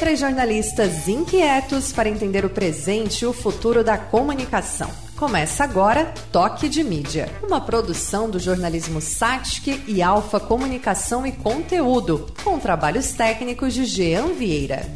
[0.00, 4.90] Três jornalistas inquietos para entender o presente e o futuro da comunicação.
[5.14, 12.26] Começa agora Toque de Mídia, uma produção do jornalismo Satic e Alfa Comunicação e Conteúdo,
[12.42, 14.86] com trabalhos técnicos de Jean Vieira.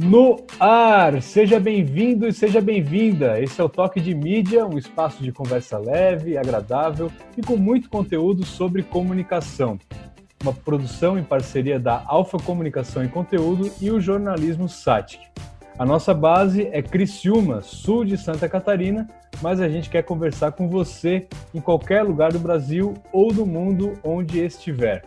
[0.00, 1.20] No ar!
[1.20, 3.42] Seja bem-vindo e seja bem-vinda!
[3.42, 7.90] Esse é o Toque de Mídia, um espaço de conversa leve, agradável e com muito
[7.90, 9.76] conteúdo sobre comunicação.
[10.40, 15.26] Uma produção em parceria da Alfa Comunicação e Conteúdo e o jornalismo SATIC.
[15.76, 19.08] A nossa base é Criciúma, sul de Santa Catarina,
[19.42, 23.98] mas a gente quer conversar com você em qualquer lugar do Brasil ou do mundo
[24.04, 25.02] onde estiver.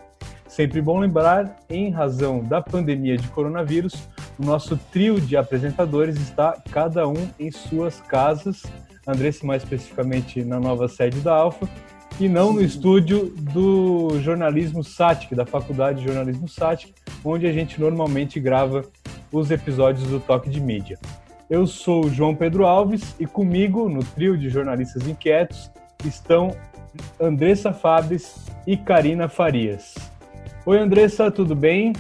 [0.50, 4.10] Sempre bom lembrar, em razão da pandemia de coronavírus,
[4.42, 8.64] o nosso trio de apresentadores está cada um em suas casas,
[9.08, 11.70] Andressa mais especificamente na nova sede da Alfa,
[12.20, 16.94] e não no estúdio do jornalismo SATIC, da Faculdade de Jornalismo SATIC,
[17.24, 18.84] onde a gente normalmente grava
[19.32, 20.98] os episódios do Toque de Mídia.
[21.48, 25.70] Eu sou o João Pedro Alves e comigo, no trio de jornalistas inquietos,
[26.04, 26.56] estão
[27.20, 29.94] Andressa Fabres e Karina Farias.
[30.66, 31.94] Oi, Andressa, tudo bem?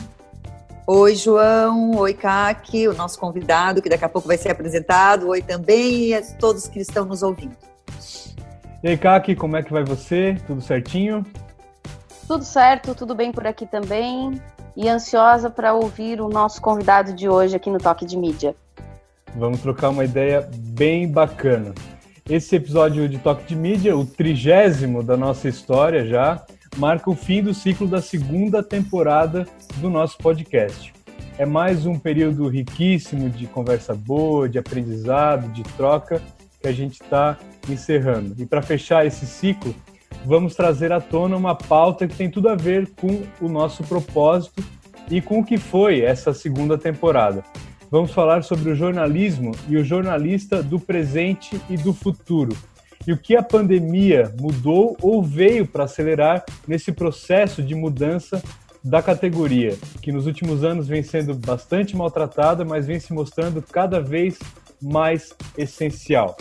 [0.87, 1.91] Oi, João.
[1.97, 5.27] Oi, Kaki, o nosso convidado, que daqui a pouco vai ser apresentado.
[5.27, 7.55] Oi também e a todos que estão nos ouvindo.
[8.83, 10.37] E aí, Kaki, como é que vai você?
[10.47, 11.23] Tudo certinho?
[12.27, 14.41] Tudo certo, tudo bem por aqui também.
[14.75, 18.55] E ansiosa para ouvir o nosso convidado de hoje aqui no Toque de Mídia.
[19.35, 21.73] Vamos trocar uma ideia bem bacana.
[22.27, 26.43] Esse episódio de Toque de Mídia, o trigésimo da nossa história já,
[26.77, 29.45] marca o fim do ciclo da segunda temporada
[29.77, 30.93] do nosso podcast.
[31.37, 36.21] É mais um período riquíssimo de conversa boa, de aprendizado, de troca
[36.61, 37.37] que a gente está
[37.69, 38.35] encerrando.
[38.37, 39.75] E para fechar esse ciclo,
[40.25, 44.63] vamos trazer à tona uma pauta que tem tudo a ver com o nosso propósito
[45.09, 47.43] e com o que foi essa segunda temporada.
[47.89, 52.55] Vamos falar sobre o jornalismo e o jornalista do presente e do futuro
[53.07, 58.41] e o que a pandemia mudou ou veio para acelerar nesse processo de mudança
[58.83, 63.99] da categoria, que nos últimos anos vem sendo bastante maltratada, mas vem se mostrando cada
[63.99, 64.39] vez
[64.81, 66.35] mais essencial.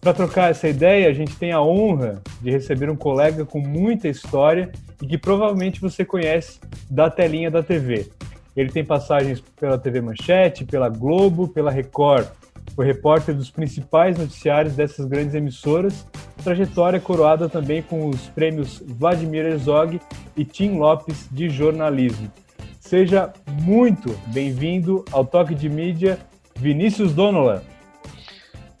[0.00, 4.08] Para trocar essa ideia, a gente tem a honra de receber um colega com muita
[4.08, 6.58] história e que provavelmente você conhece
[6.90, 8.10] da telinha da TV.
[8.56, 12.26] Ele tem passagens pela TV Manchete, pela Globo, pela Record,
[12.74, 16.06] foi repórter dos principais noticiários dessas grandes emissoras,
[16.42, 20.00] trajetória coroada também com os prêmios Vladimir Herzog
[20.36, 22.30] e Tim Lopes de jornalismo.
[22.78, 23.32] Seja
[23.62, 26.18] muito bem-vindo ao Toque de Mídia,
[26.56, 27.62] Vinícius Donola.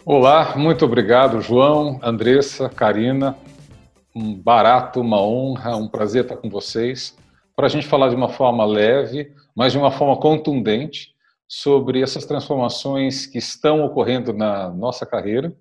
[0.04, 3.36] Olá, muito obrigado, João, Andressa, Karina.
[4.14, 7.16] Um barato, uma honra, um prazer estar com vocês
[7.54, 11.14] para a gente falar de uma forma leve, mas de uma forma contundente
[11.52, 15.52] sobre essas transformações que estão ocorrendo na nossa carreira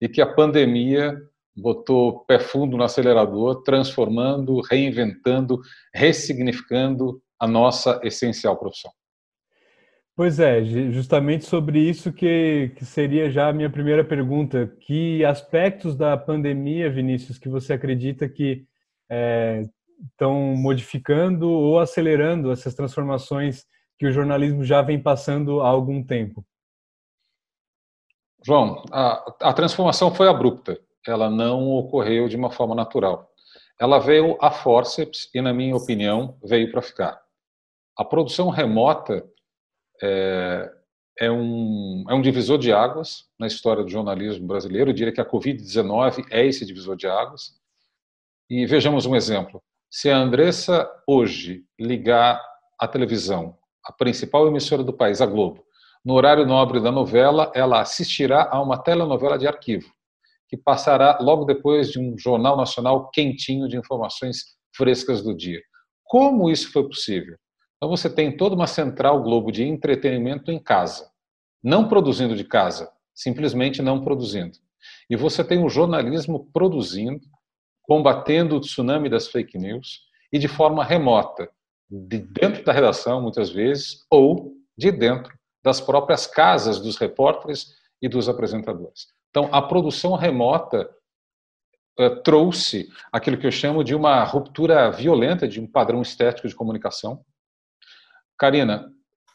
[0.00, 1.16] e que a pandemia
[1.56, 5.60] botou pé fundo no acelerador, transformando, reinventando,
[5.94, 8.90] ressignificando a nossa essencial profissão.
[10.16, 14.66] Pois é, justamente sobre isso que, que, seria já a minha primeira pergunta.
[14.80, 18.66] Que aspectos da pandemia, Vinícius, que você acredita que
[19.08, 19.62] é,
[20.10, 23.64] estão modificando ou acelerando essas transformações
[23.98, 26.44] que o jornalismo já vem passando há algum tempo?
[28.44, 33.32] João, a, a transformação foi abrupta, ela não ocorreu de uma forma natural.
[33.80, 37.20] Ela veio a forceps e, na minha opinião, veio para ficar.
[37.96, 39.28] A produção remota
[40.00, 40.72] é,
[41.18, 44.90] é, um, é um divisor de águas na história do jornalismo brasileiro.
[44.90, 47.58] Eu diria que a Covid-19 é esse divisor de águas.
[48.48, 49.62] E vejamos um exemplo.
[49.90, 52.40] Se a Andressa hoje ligar
[52.78, 53.57] a televisão
[53.88, 55.64] a principal emissora do país, a Globo,
[56.04, 59.90] no horário nobre da novela, ela assistirá a uma telenovela de arquivo,
[60.46, 65.60] que passará logo depois de um jornal nacional quentinho de informações frescas do dia.
[66.04, 67.36] Como isso foi possível?
[67.76, 71.10] Então você tem toda uma central Globo de entretenimento em casa,
[71.64, 74.58] não produzindo de casa, simplesmente não produzindo.
[75.08, 77.24] E você tem o jornalismo produzindo,
[77.82, 81.50] combatendo o tsunami das fake news e de forma remota,
[81.90, 88.08] de dentro da redação, muitas vezes, ou de dentro das próprias casas dos repórteres e
[88.08, 89.08] dos apresentadores.
[89.30, 90.88] Então, a produção remota
[91.98, 96.54] uh, trouxe aquilo que eu chamo de uma ruptura violenta de um padrão estético de
[96.54, 97.24] comunicação.
[98.38, 98.92] Karina,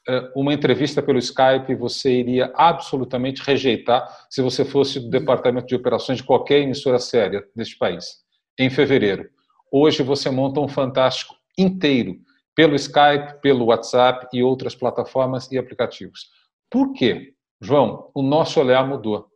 [0.07, 5.75] uh, uma entrevista pelo Skype você iria absolutamente rejeitar se você fosse do departamento de
[5.75, 8.23] operações de qualquer emissora séria deste país,
[8.57, 9.29] em fevereiro.
[9.71, 12.19] hoje você monta um fantástico inteiro
[12.55, 16.29] pelo Skype, pelo WhatsApp e outras plataformas e aplicativos.
[16.69, 17.33] Por quê?
[17.61, 19.27] João, o nosso olhar mudou.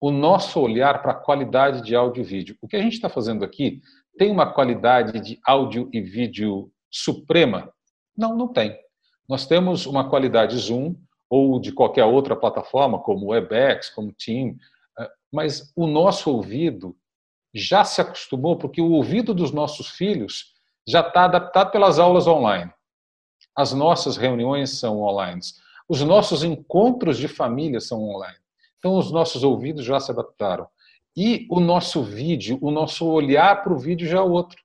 [0.00, 2.56] O nosso olhar para a qualidade de áudio e vídeo.
[2.60, 3.80] O que a gente está fazendo aqui
[4.18, 7.72] tem uma qualidade de áudio e vídeo suprema?
[8.16, 8.76] Não, não tem.
[9.28, 10.94] Nós temos uma qualidade Zoom
[11.30, 14.56] ou de qualquer outra plataforma, como WebEx, como Team,
[14.98, 16.94] eh, mas o nosso ouvido
[17.54, 20.51] já se acostumou, porque o ouvido dos nossos filhos
[20.86, 22.72] já está adaptado pelas aulas online.
[23.54, 25.40] As nossas reuniões são online.
[25.88, 28.38] Os nossos encontros de família são online.
[28.78, 30.66] Então, os nossos ouvidos já se adaptaram.
[31.16, 34.60] E o nosso vídeo, o nosso olhar para o vídeo já é outro.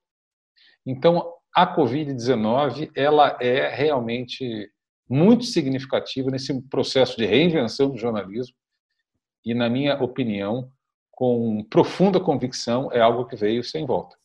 [0.84, 4.70] Então, a Covid-19, ela é realmente
[5.08, 8.54] muito significativa nesse processo de reinvenção do jornalismo
[9.44, 10.70] e, na minha opinião,
[11.10, 14.16] com profunda convicção, é algo que veio sem volta.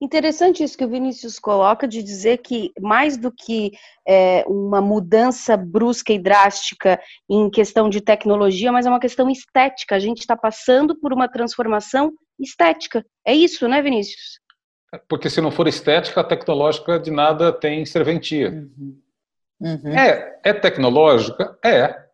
[0.00, 3.72] Interessante isso que o Vinícius coloca de dizer que mais do que
[4.06, 9.96] é, uma mudança brusca e drástica em questão de tecnologia, mas é uma questão estética.
[9.96, 13.04] A gente está passando por uma transformação estética.
[13.26, 14.40] É isso, né, Vinícius?
[15.08, 18.50] Porque se não for estética, a tecnológica de nada tem serventia.
[18.50, 18.98] Uhum.
[19.60, 19.98] Uhum.
[19.98, 21.58] É, é tecnológica?
[21.64, 22.06] É.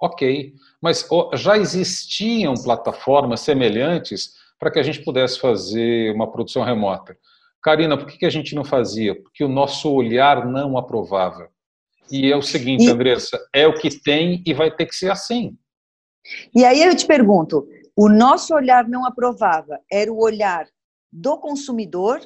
[0.00, 0.54] Ok.
[0.80, 7.16] Mas já existiam plataformas semelhantes para que a gente pudesse fazer uma produção remota.
[7.62, 9.20] Karina, por que a gente não fazia?
[9.20, 11.48] Porque o nosso olhar não aprovava.
[12.12, 12.90] E é o seguinte, e...
[12.90, 15.56] Andressa, é o que tem e vai ter que ser assim.
[16.54, 17.66] E aí eu te pergunto,
[17.96, 20.66] o nosso olhar não aprovava, era o olhar
[21.10, 22.20] do consumidor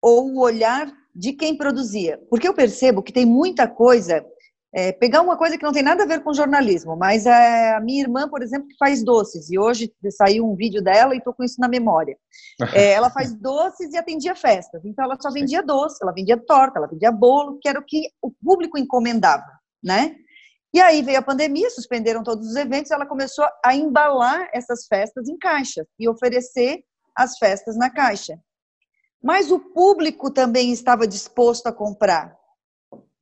[0.00, 2.18] ou o olhar de quem produzia?
[2.30, 4.24] Porque eu percebo que tem muita coisa
[4.74, 7.80] é, pegar uma coisa que não tem nada a ver com jornalismo, mas é a
[7.80, 11.32] minha irmã, por exemplo, que faz doces, e hoje saiu um vídeo dela e estou
[11.32, 12.16] com isso na memória.
[12.74, 16.78] É, ela faz doces e atendia festas, então ela só vendia doce, ela vendia torta,
[16.78, 19.46] ela vendia bolo, que era o que o público encomendava,
[19.82, 20.16] né?
[20.72, 25.28] E aí veio a pandemia, suspenderam todos os eventos, ela começou a embalar essas festas
[25.28, 26.82] em caixa e oferecer
[27.16, 28.36] as festas na caixa.
[29.22, 32.36] Mas o público também estava disposto a comprar.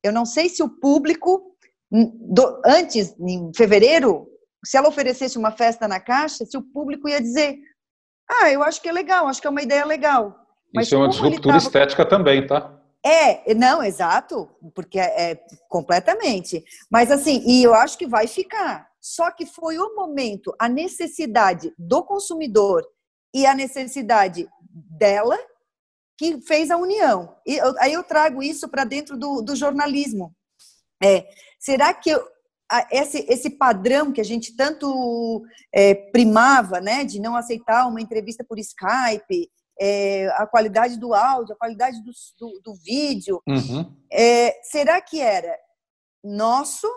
[0.03, 1.55] Eu não sei se o público,
[1.89, 4.27] do, antes, em fevereiro,
[4.65, 7.57] se ela oferecesse uma festa na caixa, se o público ia dizer:
[8.29, 10.35] Ah, eu acho que é legal, acho que é uma ideia legal.
[10.73, 11.57] Mas Isso é uma disruptura tava...
[11.57, 12.79] estética também, tá?
[13.05, 16.63] É, não, exato, porque é, é, completamente.
[16.89, 18.87] Mas assim, e eu acho que vai ficar.
[18.99, 22.87] Só que foi o momento, a necessidade do consumidor
[23.33, 24.47] e a necessidade
[24.97, 25.37] dela
[26.23, 27.35] que fez a união.
[27.45, 30.33] E eu, aí eu trago isso para dentro do, do jornalismo.
[31.03, 31.27] É,
[31.59, 32.25] será que eu,
[32.89, 35.43] esse, esse padrão que a gente tanto
[35.73, 41.55] é, primava, né, de não aceitar uma entrevista por Skype, é, a qualidade do áudio,
[41.55, 43.93] a qualidade do, do, do vídeo, uhum.
[44.11, 45.57] É, será que era
[46.23, 46.87] nosso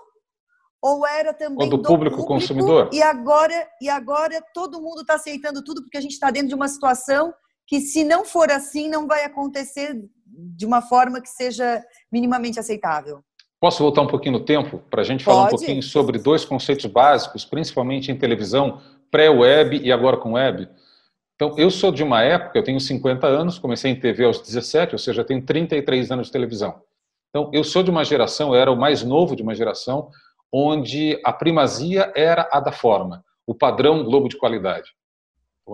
[0.81, 2.91] ou era também ou do, do público, público consumidor?
[2.93, 6.55] E agora, e agora todo mundo está aceitando tudo porque a gente está dentro de
[6.55, 7.35] uma situação
[7.67, 13.21] que se não for assim, não vai acontecer de uma forma que seja minimamente aceitável.
[13.61, 15.55] Posso voltar um pouquinho no tempo para a gente falar Pode.
[15.55, 18.81] um pouquinho sobre dois conceitos básicos, principalmente em televisão,
[19.11, 20.69] pré-web e agora com web?
[21.35, 24.95] Então, eu sou de uma época, eu tenho 50 anos, comecei em TV aos 17,
[24.95, 26.83] ou seja, tenho 33 anos de televisão.
[27.31, 30.11] Então, eu sou de uma geração, eu era o mais novo de uma geração,
[30.53, 34.91] onde a primazia era a da forma, o padrão Globo de qualidade.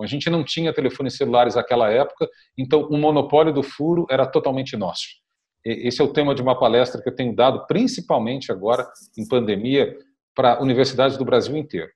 [0.01, 4.75] A gente não tinha telefones celulares naquela época, então o monopólio do furo era totalmente
[4.75, 5.05] nosso.
[5.65, 9.97] Esse é o tema de uma palestra que eu tenho dado, principalmente agora, em pandemia,
[10.35, 11.89] para universidades do Brasil inteiro.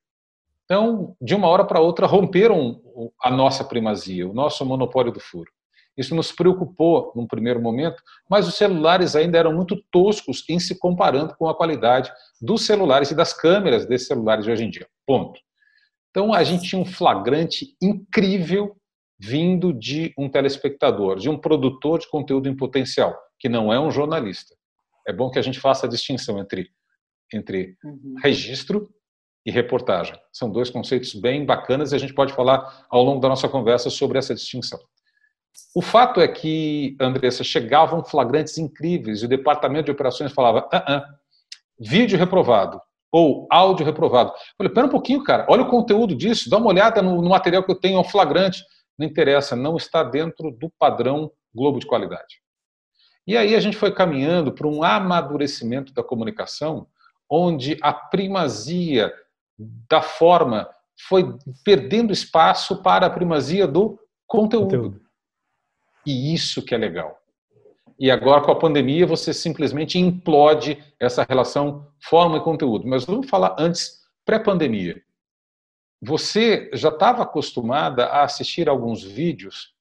[0.66, 2.82] Então, de uma hora para outra, romperam
[3.22, 5.52] a nossa primazia, o nosso monopólio do furo.
[5.98, 10.78] Isso nos preocupou num primeiro momento, mas os celulares ainda eram muito toscos em se
[10.78, 14.88] comparando com a qualidade dos celulares e das câmeras desses celulares de hoje em dia.
[15.06, 15.40] Ponto.
[16.18, 18.76] Então a gente tinha um flagrante incrível
[19.20, 23.92] vindo de um telespectador, de um produtor de conteúdo em potencial, que não é um
[23.92, 24.56] jornalista.
[25.08, 26.72] É bom que a gente faça a distinção entre,
[27.32, 28.16] entre uhum.
[28.24, 28.90] registro
[29.46, 30.20] e reportagem.
[30.34, 33.92] São dois conceitos bem bacanas e a gente pode falar ao longo da nossa conversa
[33.92, 34.80] sobre essa distinção.
[35.76, 40.96] O fato é que, Andressa, chegavam flagrantes incríveis e o departamento de operações falava: ah,
[40.96, 41.16] ah,
[41.80, 42.82] vídeo reprovado,
[43.12, 44.34] ou áudio reprovado.
[44.58, 47.64] Falei, pera um pouquinho, cara, olha o conteúdo disso, dá uma olhada no, no material
[47.64, 48.64] que eu tenho, é um flagrante.
[48.98, 52.42] Não interessa, não está dentro do padrão Globo de qualidade.
[53.26, 56.88] E aí a gente foi caminhando para um amadurecimento da comunicação,
[57.30, 59.14] onde a primazia
[59.90, 60.70] da forma
[61.08, 64.66] foi perdendo espaço para a primazia do conteúdo.
[64.66, 65.02] conteúdo.
[66.06, 67.20] E isso que é legal.
[68.00, 72.88] E agora, com a pandemia, você simplesmente implode essa relação forma e conteúdo.
[72.88, 75.02] Mas vamos falar antes, pré-pandemia.
[76.02, 79.74] Você já estava acostumada a assistir alguns vídeos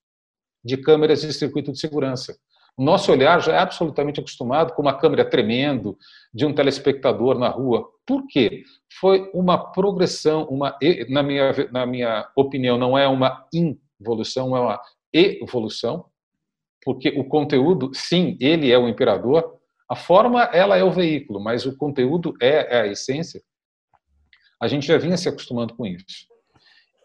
[0.65, 2.37] de câmeras de circuito de segurança.
[2.77, 5.97] O nosso olhar já é absolutamente acostumado com uma câmera tremendo
[6.33, 7.89] de um telespectador na rua.
[8.07, 8.65] Por quê?
[9.01, 10.77] Foi uma progressão, uma
[11.09, 14.81] na minha na minha opinião não é uma involução, é uma
[15.13, 16.05] evolução,
[16.87, 19.57] porque o conteúdo, sim, ele é o imperador,
[19.91, 23.43] a forma ela é o veículo, mas o conteúdo é, é a essência.
[24.63, 26.29] A gente já vinha se acostumando com isso.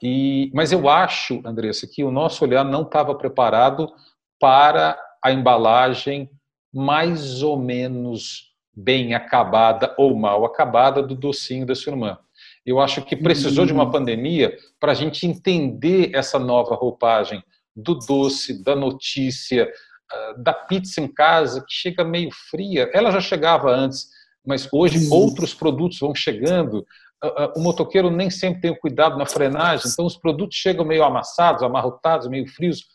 [0.04, 3.92] E, mas eu acho, Andressa, que o nosso olhar não estava preparado
[4.40, 6.30] para a embalagem
[6.72, 12.20] mais ou menos bem acabada ou mal acabada do docinho da sua irmã.
[12.64, 13.92] Eu acho que precisou de uma uhum.
[13.92, 17.44] pandemia para a gente entender essa nova roupagem
[17.76, 19.72] do doce, da notícia,
[20.12, 22.90] ah, da pizza em casa, que chega meio fria.
[22.94, 24.08] Ela já chegava antes,
[24.46, 26.86] mas hoje outros produtos vão chegando.
[27.24, 30.86] Ah, ah, o motoqueiro nem sempre tem o cuidado na frenagem, então os produtos chegam
[30.86, 32.86] meio amassados, amarrotados, meio frios.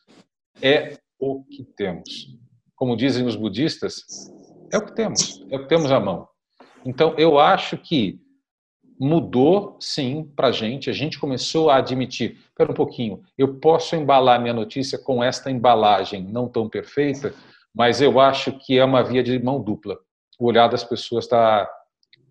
[0.60, 2.28] É o que temos.
[2.74, 4.02] Como dizem os budistas,
[4.72, 6.28] é o que temos, é o que temos à mão.
[6.84, 8.20] Então, eu acho que
[8.98, 10.90] mudou, sim, para a gente.
[10.90, 15.50] A gente começou a admitir: espera um pouquinho, eu posso embalar minha notícia com esta
[15.50, 17.34] embalagem não tão perfeita,
[17.74, 19.98] mas eu acho que é uma via de mão dupla.
[20.38, 21.68] O olhar das pessoas está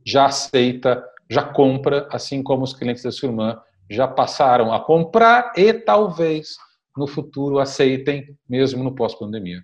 [0.06, 5.54] já aceita, já compra, assim como os clientes da sua irmã já passaram a comprar
[5.56, 6.56] e talvez
[6.96, 9.64] no futuro aceitem, mesmo no pós-pandemia.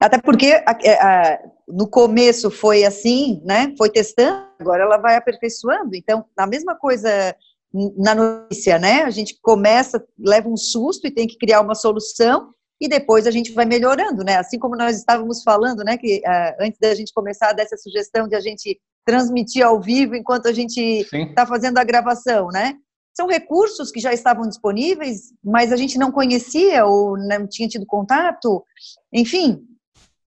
[0.00, 3.74] Até porque a, no começo foi assim, né?
[3.76, 5.94] Foi testando, agora ela vai aperfeiçoando.
[5.94, 7.34] Então, a mesma coisa
[7.96, 9.02] na notícia, né?
[9.02, 13.30] A gente começa, leva um susto e tem que criar uma solução e depois a
[13.30, 14.36] gente vai melhorando, né?
[14.36, 15.96] Assim como nós estávamos falando, né?
[15.96, 20.46] Que uh, antes da gente começar dessa sugestão de a gente transmitir ao vivo enquanto
[20.46, 22.74] a gente está fazendo a gravação, né?
[23.16, 27.86] são recursos que já estavam disponíveis, mas a gente não conhecia ou não tinha tido
[27.86, 28.64] contato.
[29.12, 29.62] Enfim,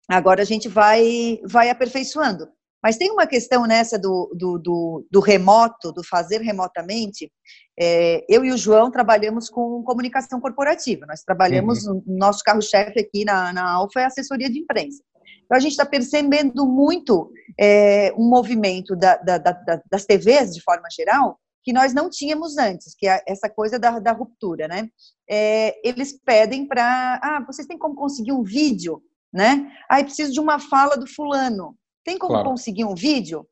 [0.09, 2.49] agora a gente vai, vai aperfeiçoando.
[2.83, 7.33] Mas tem uma questão nessa do, do, do, do remoto, do fazer remotamente.
[7.81, 11.07] É, eu e o João trabalhamos com comunicação corporativa.
[11.07, 12.03] Nós trabalhamos, uhum.
[12.07, 15.03] no nosso carro-chefe aqui na, na Alfa é assessoria de imprensa.
[15.45, 20.63] Então, a gente está percebendo muito é, um movimento da, da, da, das TVs, de
[20.63, 24.89] forma geral, que nós não tínhamos antes, que é essa coisa da, da ruptura, né?
[25.29, 29.03] É, eles pedem para, ah, vocês têm como conseguir um vídeo,
[29.35, 29.69] né?
[29.91, 31.77] Ah, eu preciso de uma fala do fulano.
[32.05, 32.49] Tem como claro.
[32.49, 33.47] conseguir um vídeo?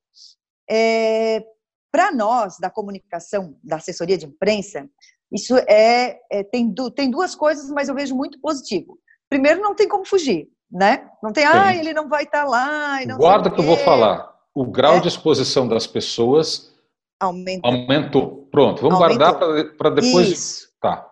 [0.70, 1.44] É,
[1.90, 4.88] para nós, da comunicação, da assessoria de imprensa,
[5.30, 8.98] isso é, é tem, du, tem duas coisas, mas eu vejo muito positivo.
[9.28, 11.10] Primeiro, não tem como fugir, né?
[11.22, 13.04] Não tem, ah, ele não vai estar tá lá.
[13.16, 14.32] Guarda que eu vou falar.
[14.54, 15.00] O grau é.
[15.00, 16.72] de exposição das pessoas
[17.22, 17.70] Aumentou.
[17.70, 18.48] Aumentou.
[18.50, 19.38] Pronto, vamos Aumentou.
[19.38, 20.28] guardar para depois.
[20.28, 20.68] Isso.
[20.80, 21.08] Tá.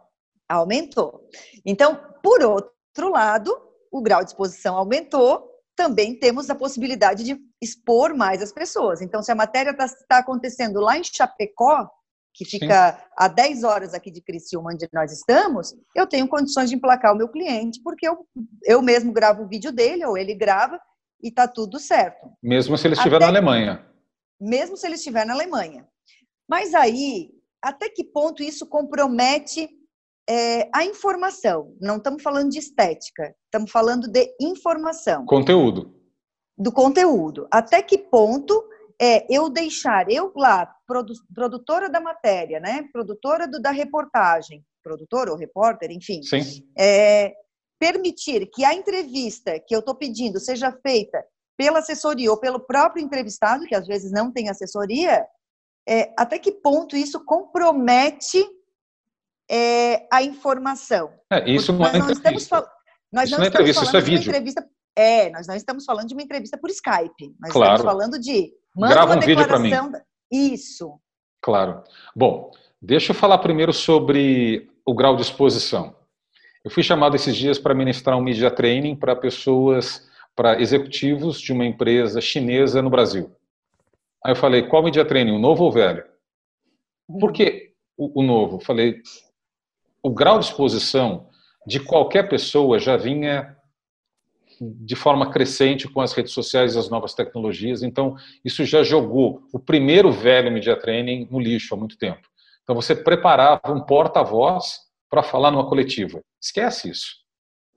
[0.49, 1.21] Aumentou.
[1.65, 3.57] Então, por outro lado,
[3.91, 9.01] o grau de exposição aumentou, também temos a possibilidade de expor mais as pessoas.
[9.01, 11.89] Então, se a matéria está tá acontecendo lá em Chapecó,
[12.35, 12.99] que fica Sim.
[13.17, 17.17] a 10 horas aqui de Criciúma, onde nós estamos, eu tenho condições de emplacar o
[17.17, 18.27] meu cliente, porque eu,
[18.65, 20.79] eu mesmo gravo o vídeo dele, ou ele grava,
[21.23, 22.31] e está tudo certo.
[22.43, 23.87] Mesmo se ele estiver Até, na Alemanha.
[24.41, 25.89] Mesmo se ele estiver na Alemanha.
[26.49, 27.31] Mas aí,
[27.63, 29.69] até que ponto isso compromete
[30.31, 31.77] é, a informação?
[31.81, 35.27] Não estamos falando de estética, estamos falando de informação.
[35.27, 35.93] Conteúdo.
[36.57, 37.49] Do conteúdo.
[37.51, 38.63] Até que ponto
[39.01, 42.85] é eu deixar, eu lá, produ produtora da matéria, né?
[42.93, 46.23] Produtora do, da reportagem, produtora ou repórter, enfim.
[46.23, 46.65] Sim.
[46.79, 47.35] É,
[47.81, 51.25] permitir que a entrevista que eu estou pedindo seja feita
[51.57, 55.27] pela assessoria ou pelo próprio entrevistado, que às vezes não tem assessoria,
[55.89, 58.47] é, até que ponto isso compromete
[59.51, 61.11] é, a informação.
[61.31, 62.71] É, isso não é entrevista.
[63.13, 64.29] Nós isso não, é entrevista, isso é vídeo.
[64.29, 64.65] Entrevista,
[64.95, 67.35] é, nós não estamos falando de uma entrevista por Skype.
[67.41, 67.75] Nós claro.
[67.75, 69.73] estamos falando de grava um vídeo para mim.
[70.31, 71.01] Isso.
[71.43, 71.83] Claro.
[72.15, 75.97] Bom, deixa eu falar primeiro sobre o grau de exposição.
[76.63, 81.53] Eu fui chamado esses dias para ministrar um media training para pessoas, para executivos de
[81.53, 83.35] uma empresa chinesa no Brasil.
[84.25, 86.05] Aí eu falei, qual media training, o novo ou o velho?
[87.19, 88.61] Por que o, o novo?
[88.61, 89.01] Falei,
[90.03, 91.29] o grau de exposição
[91.67, 93.57] de qualquer pessoa já vinha
[94.61, 97.83] de forma crescente com as redes sociais e as novas tecnologias.
[97.83, 98.15] Então,
[98.45, 102.29] isso já jogou o primeiro velho media training no lixo há muito tempo.
[102.63, 106.21] Então, você preparava um porta-voz para falar numa coletiva.
[106.41, 107.21] Esquece isso.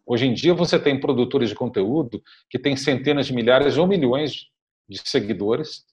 [0.05, 4.47] Hoje em dia você tem produtores de conteúdo que têm centenas de milhares ou milhões
[4.87, 5.85] de seguidores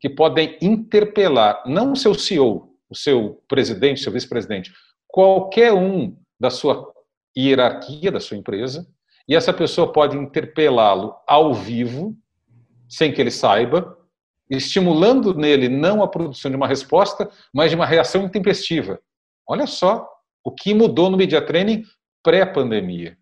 [0.00, 4.72] que podem interpelar não o seu CEO, o seu presidente, o seu vice-presidente,
[5.08, 6.92] qualquer um da sua
[7.36, 8.86] hierarquia da sua empresa,
[9.28, 12.16] e essa pessoa pode interpelá-lo ao vivo,
[12.88, 13.96] sem que ele saiba,
[14.48, 18.98] estimulando nele não a produção de uma resposta, mas de uma reação intempestiva.
[19.46, 20.08] Olha só
[20.42, 21.84] o que mudou no media training
[22.22, 23.16] pré-pandemia.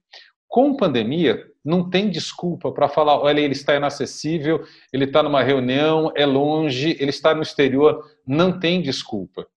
[0.46, 6.12] Com pandemia, não tem desculpa para falar, olha, ele está inacessível, ele está numa reunião,
[6.14, 9.48] é longe, ele está no exterior, não tem desculpa.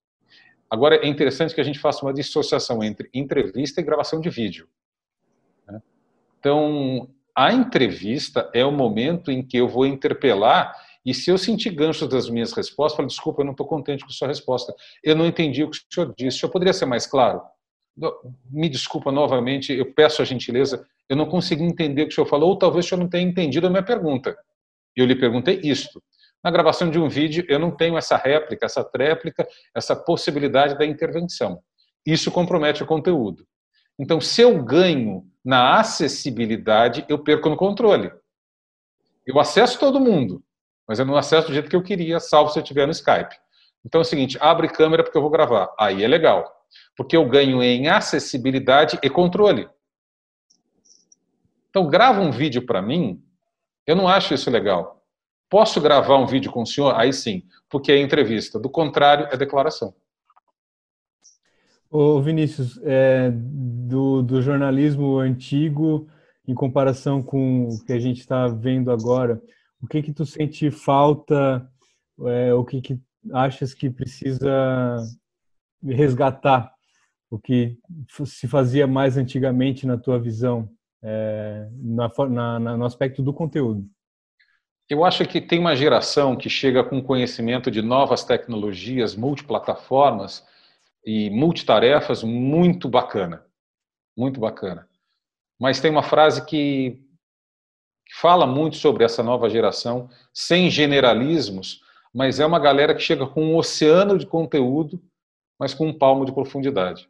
[0.69, 4.67] Agora, é interessante que a gente faça uma dissociação entre entrevista e gravação de vídeo.
[5.67, 5.81] Né?
[6.39, 11.71] Então, a entrevista é o momento em que eu vou interpelar e se eu sentir
[11.71, 14.75] ganchos das minhas respostas, falo, desculpa, eu não estou contente com a sua resposta.
[15.03, 16.37] Eu não entendi o que o senhor disse.
[16.37, 17.41] O senhor poderia ser mais claro?
[18.49, 22.27] Me desculpa novamente, eu peço a gentileza, eu não consegui entender o que o senhor
[22.27, 24.37] falou, ou talvez o senhor não tenha entendido a minha pergunta.
[24.95, 26.01] Eu lhe perguntei isto.
[26.43, 30.85] Na gravação de um vídeo, eu não tenho essa réplica, essa tréplica, essa possibilidade da
[30.85, 31.61] intervenção.
[32.05, 33.45] Isso compromete o conteúdo.
[33.99, 38.11] Então, se eu ganho na acessibilidade, eu perco no controle.
[39.25, 40.43] Eu acesso todo mundo,
[40.87, 43.35] mas eu não acesso do jeito que eu queria, salvo se eu estiver no Skype.
[43.85, 45.73] Então é o seguinte, abre câmera porque eu vou gravar.
[45.77, 46.51] Aí é legal,
[46.95, 49.69] porque eu ganho em acessibilidade e controle.
[51.69, 53.23] Então grava um vídeo para mim,
[53.85, 54.98] eu não acho isso legal.
[55.49, 56.93] Posso gravar um vídeo com o senhor?
[56.95, 58.59] Aí sim, porque é entrevista.
[58.59, 59.93] Do contrário, é declaração.
[61.89, 66.07] Ô Vinícius, é, do, do, jornalismo antigo,
[66.47, 69.41] em comparação com o que a gente está vendo agora,
[69.81, 71.67] o que que tu sente falta,
[72.27, 72.99] é, o que que
[73.33, 74.97] achas que precisa
[75.83, 76.71] resgatar,
[77.27, 77.75] o que
[78.23, 80.69] se fazia mais antigamente na tua visão,
[81.01, 83.89] é, na, na, no aspecto do conteúdo?
[84.89, 90.43] Eu acho que tem uma geração que chega com conhecimento de novas tecnologias, multiplataformas
[91.05, 93.45] e multitarefas muito bacana.
[94.17, 94.89] Muito bacana.
[95.59, 96.99] Mas tem uma frase que,
[98.15, 103.43] fala muito sobre essa nova geração, sem generalismos, mas é uma galera que chega com
[103.43, 104.99] um oceano de conteúdo,
[105.59, 107.07] mas com um palmo de profundidade.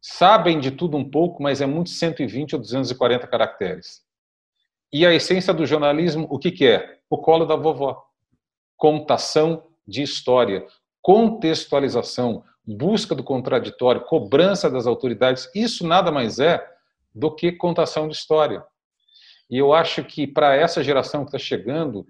[0.00, 4.03] Sabem de tudo um pouco, mas é muito 120 ou 240 caracteres.
[4.94, 7.00] E a essência do jornalismo, o que, que é?
[7.10, 8.00] O colo da vovó.
[8.76, 10.64] Contação de história,
[11.02, 15.50] contextualização, busca do contraditório, cobrança das autoridades.
[15.52, 16.64] Isso nada mais é
[17.12, 18.64] do que contação de história.
[19.50, 22.06] E eu acho que para essa geração que está chegando,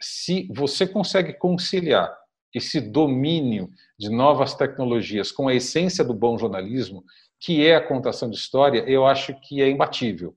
[0.00, 2.10] se você consegue conciliar
[2.54, 3.68] esse domínio
[3.98, 7.04] de novas tecnologias com a essência do bom jornalismo,
[7.38, 10.34] que é a contação de história, eu acho que é imbatível.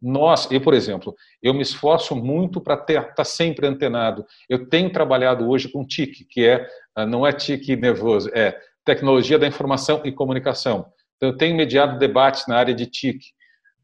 [0.00, 4.24] Nós, eu, por exemplo, eu me esforço muito para estar tá sempre antenado.
[4.48, 9.38] Eu tenho trabalhado hoje com TIC, que é ah, não é TIC nervoso, é tecnologia
[9.38, 10.90] da informação e comunicação.
[11.16, 13.18] Então, eu tenho mediado debates na área de TIC.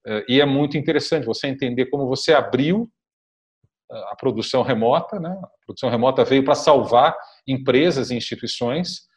[0.07, 2.89] Eh, e é muito interessante você entender como você abriu
[3.91, 5.19] ah, a produção remota.
[5.19, 5.31] Né?
[5.31, 9.09] A produção remota veio para salvar empresas e instituições.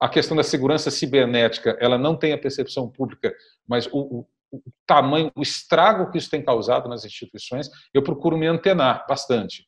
[0.00, 3.34] A questão da segurança cibernética, ela não tem a percepção pública,
[3.68, 4.26] mas o,
[4.64, 9.66] o tamanho, o estrago que isso tem causado nas instituições, eu procuro me antenar bastante.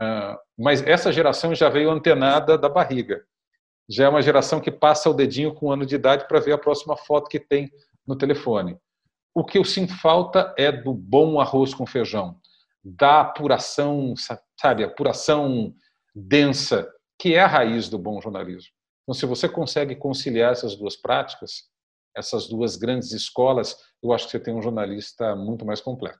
[0.00, 3.22] Uh, mas essa geração já veio antenada da barriga.
[3.88, 6.52] Já é uma geração que passa o dedinho com um ano de idade para ver
[6.52, 7.70] a próxima foto que tem
[8.06, 8.76] no telefone.
[9.34, 12.36] O que eu sinto falta é do bom arroz com feijão,
[12.84, 14.14] da apuração,
[14.60, 15.74] sabe, apuração
[16.14, 18.72] densa, que é a raiz do bom jornalismo.
[19.02, 21.71] Então, se você consegue conciliar essas duas práticas,
[22.16, 26.18] essas duas grandes escolas, eu acho que você tem um jornalista muito mais completo.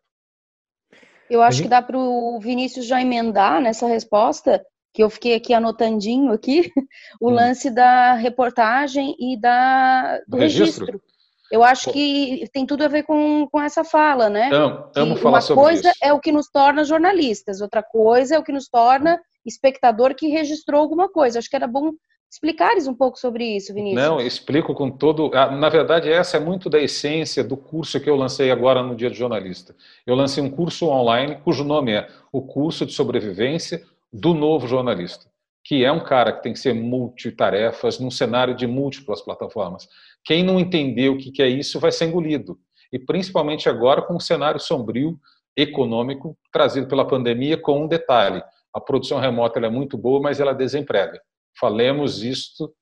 [1.29, 5.55] Eu acho que dá para o Vinícius já emendar nessa resposta, que eu fiquei aqui
[5.55, 6.71] anotandinho aqui,
[7.21, 7.33] o hum.
[7.33, 10.87] lance da reportagem e da, do registro.
[10.87, 11.13] registro.
[11.51, 14.49] Eu acho que tem tudo a ver com, com essa fala, né?
[14.51, 15.53] Amo, amo falar sobre isso.
[15.53, 19.21] Uma coisa é o que nos torna jornalistas, outra coisa é o que nos torna
[19.45, 21.39] espectador que registrou alguma coisa.
[21.39, 21.93] Acho que era bom
[22.33, 24.03] explicares um pouco sobre isso, Vinícius.
[24.03, 25.31] Não, explico com todo.
[25.35, 28.97] Ah, na verdade, essa é muito da essência do curso que eu lancei agora no
[28.97, 29.77] Dia de Jornalista.
[30.07, 35.27] Eu lancei um curso online cujo nome é O Curso de Sobrevivência do Novo Jornalista,
[35.63, 39.87] que é um cara que tem que ser multitarefas num cenário de múltiplas plataformas.
[40.25, 42.59] Quem não entender o que é isso vai ser engolido.
[42.91, 45.19] E principalmente agora com um cenário sombrio
[45.55, 48.43] econômico trazido pela pandemia, com um detalhe:
[48.73, 51.21] a produção remota é muito boa, mas ela desemprega
[51.59, 52.75] falemos isto,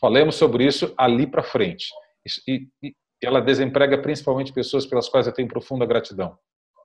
[0.00, 1.86] falemos sobre isso ali para frente.
[2.46, 6.38] E, e, ela desemprega principalmente pessoas pelas quais eu tenho profunda gratidão,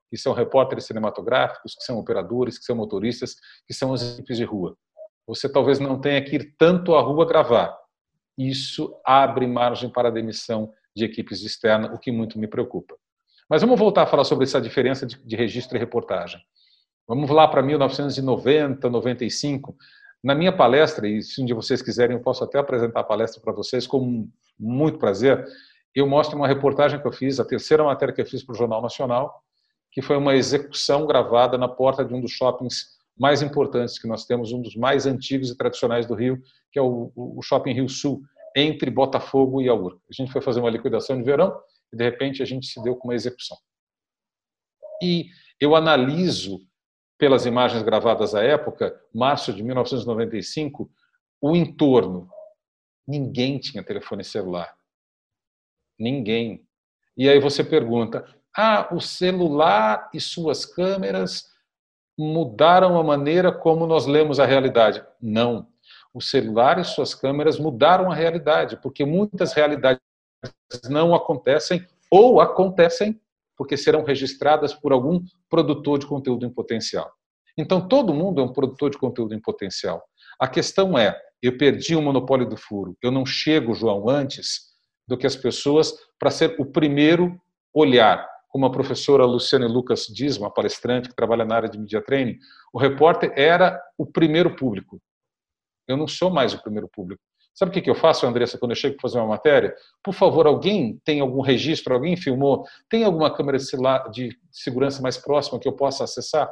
[0.09, 3.35] que são repórteres cinematográficos, que são operadores, que são motoristas,
[3.67, 4.75] que são as equipes de rua.
[5.27, 7.77] Você talvez não tenha que ir tanto à rua gravar.
[8.37, 12.95] Isso abre margem para a demissão de equipes externas, o que muito me preocupa.
[13.49, 16.41] Mas vamos voltar a falar sobre essa diferença de, de registro e reportagem.
[17.07, 19.75] Vamos lá para 1990, 95.
[20.23, 23.41] Na minha palestra, e se um dia vocês quiserem, eu posso até apresentar a palestra
[23.41, 25.45] para vocês com muito prazer.
[25.93, 28.57] Eu mostro uma reportagem que eu fiz, a terceira matéria que eu fiz para o
[28.57, 29.43] Jornal Nacional,
[29.91, 34.25] que foi uma execução gravada na porta de um dos shoppings mais importantes que nós
[34.25, 37.89] temos, um dos mais antigos e tradicionais do Rio, que é o, o Shopping Rio
[37.89, 38.23] Sul,
[38.55, 39.99] entre Botafogo e Aur.
[40.09, 41.55] A gente foi fazer uma liquidação de verão
[41.91, 43.57] e, de repente, a gente se deu com uma execução.
[45.01, 45.27] E
[45.59, 46.59] eu analiso,
[47.23, 50.91] pelas imagens gravadas à época, março de 1995,
[51.39, 52.29] o entorno.
[53.07, 54.75] Ninguém tinha telefone celular.
[55.97, 56.67] Ninguém.
[57.15, 61.49] E aí você pergunta: ah, o celular e suas câmeras
[62.19, 65.01] mudaram a maneira como nós lemos a realidade.
[65.21, 65.69] Não.
[66.13, 70.01] O celular e suas câmeras mudaram a realidade, porque muitas realidades
[70.89, 73.17] não acontecem ou acontecem
[73.57, 77.11] porque serão registradas por algum produtor de conteúdo em potencial.
[77.57, 80.03] Então, todo mundo é um produtor de conteúdo em potencial.
[80.39, 84.73] A questão é: eu perdi o monopólio do furo, eu não chego, João, antes
[85.07, 87.39] do que as pessoas para ser o primeiro
[87.73, 92.01] olhar, como a professora Luciane Lucas diz, uma palestrante que trabalha na área de media
[92.01, 92.37] training,
[92.71, 95.01] o repórter era o primeiro público.
[95.87, 97.21] Eu não sou mais o primeiro público.
[97.53, 99.75] Sabe o que eu faço, Andressa, quando eu chego para fazer uma matéria?
[100.03, 102.65] Por favor, alguém tem algum registro, alguém filmou?
[102.89, 103.59] Tem alguma câmera
[104.11, 106.51] de segurança mais próxima que eu possa acessar?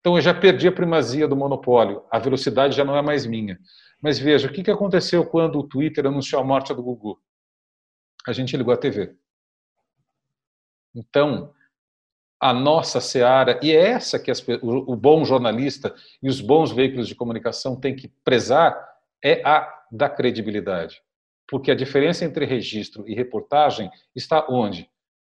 [0.00, 3.58] Então eu já perdi a primazia do monopólio, a velocidade já não é mais minha.
[4.00, 7.18] Mas veja, o que aconteceu quando o Twitter anunciou a morte do Google?
[8.26, 9.14] A gente ligou a TV.
[10.94, 11.52] Então,
[12.40, 16.70] a nossa seara, e é essa que as, o, o bom jornalista e os bons
[16.70, 18.78] veículos de comunicação têm que prezar,
[19.22, 21.00] é a da credibilidade.
[21.48, 24.88] Porque a diferença entre registro e reportagem está onde?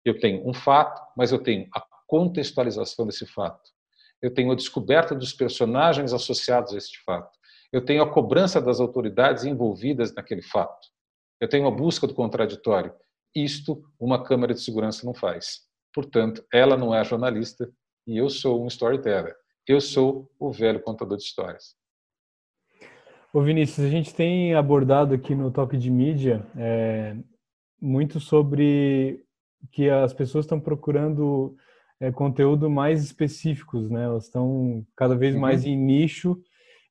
[0.05, 3.71] Eu tenho um fato, mas eu tenho a contextualização desse fato.
[4.21, 7.31] Eu tenho a descoberta dos personagens associados a este fato.
[7.73, 10.89] Eu tenho a cobrança das autoridades envolvidas naquele fato.
[11.41, 12.95] Eu tenho a busca do contraditório.
[13.35, 15.63] Isto uma câmera de segurança não faz.
[15.95, 17.69] Portanto, ela não é jornalista
[18.07, 19.35] e eu sou um storyteller.
[19.67, 21.75] Eu sou o velho contador de histórias.
[23.35, 27.17] Ô Vinícius, a gente tem abordado aqui no Toque de Mídia é,
[27.81, 29.25] muito sobre
[29.71, 31.57] que as pessoas estão procurando
[31.99, 34.05] é, conteúdo mais específicos, né?
[34.05, 35.41] Elas estão cada vez uhum.
[35.41, 36.39] mais em nicho.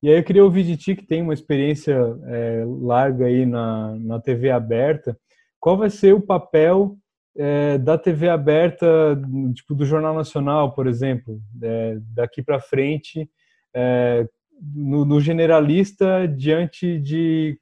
[0.01, 3.95] E aí eu queria ouvir de ti, que tem uma experiência é, larga aí na,
[3.97, 5.15] na TV aberta,
[5.59, 6.97] qual vai ser o papel
[7.37, 8.87] é, da TV aberta,
[9.53, 13.29] tipo do Jornal Nacional, por exemplo, é, daqui para frente,
[13.75, 14.27] é,
[14.61, 17.59] no, no, generalista diante de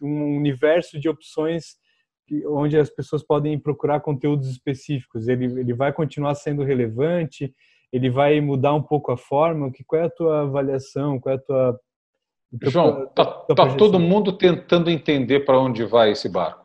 [0.00, 1.76] um universo de opções
[2.46, 5.28] onde as pessoas podem procurar conteúdos específicos.
[5.28, 7.54] Ele, ele vai continuar sendo relevante?
[7.92, 9.70] Ele vai mudar um pouco a forma?
[9.70, 11.20] Que, qual é a tua avaliação?
[11.20, 11.80] Qual é a tua
[12.62, 16.64] João, está tá todo mundo tentando entender para onde vai esse barco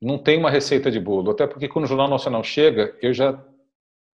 [0.00, 1.30] não tem uma receita de bolo.
[1.30, 3.42] Até porque quando o Jornal Nacional chega, eu já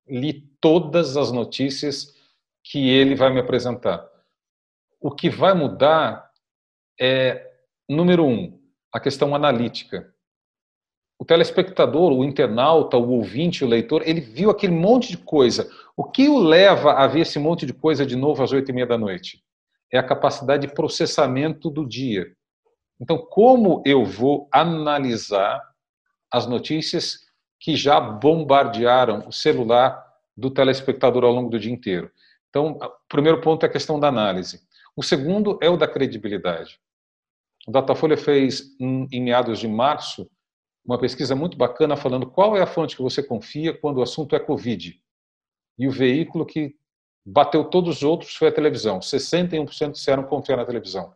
[0.09, 2.15] li todas as notícias
[2.63, 4.09] que ele vai me apresentar.
[5.03, 6.31] O que vai mudar
[7.01, 7.51] é,
[7.89, 8.59] número um,
[8.93, 10.13] a questão analítica.
[11.19, 15.69] O telespectador, o internauta, o ouvinte, o leitor, ele viu aquele monte de coisa.
[15.97, 18.75] O que o leva a ver esse monte de coisa de novo às oito e
[18.75, 19.43] meia da noite?
[19.93, 22.27] É a capacidade de processamento do dia.
[23.01, 25.61] Então, como eu vou analisar
[26.31, 27.21] as notícias
[27.61, 30.03] que já bombardearam o celular
[30.37, 32.11] do telespectador ao longo do dia inteiro.
[32.49, 34.61] Então, o primeiro ponto é a questão da análise.
[34.97, 36.79] O segundo é o da credibilidade.
[37.67, 40.31] O Datafolha fez, em meados de março,
[40.85, 44.35] uma pesquisa muito bacana falando qual é a fonte que você confia quando o assunto
[44.35, 45.01] é Covid.
[45.79, 46.77] E o veículo que
[47.25, 48.99] bateu todos os outros foi a televisão.
[48.99, 51.15] 61% disseram confiar na televisão.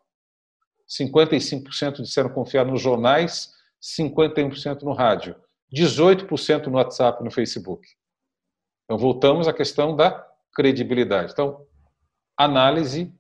[0.89, 5.37] 55% disseram confiar nos jornais 51% no rádio,
[5.75, 7.87] 18% no WhatsApp no Facebook.
[8.85, 11.33] Então, voltamos à questão da credibilidade.
[11.33, 11.67] Então,
[12.37, 13.13] análise,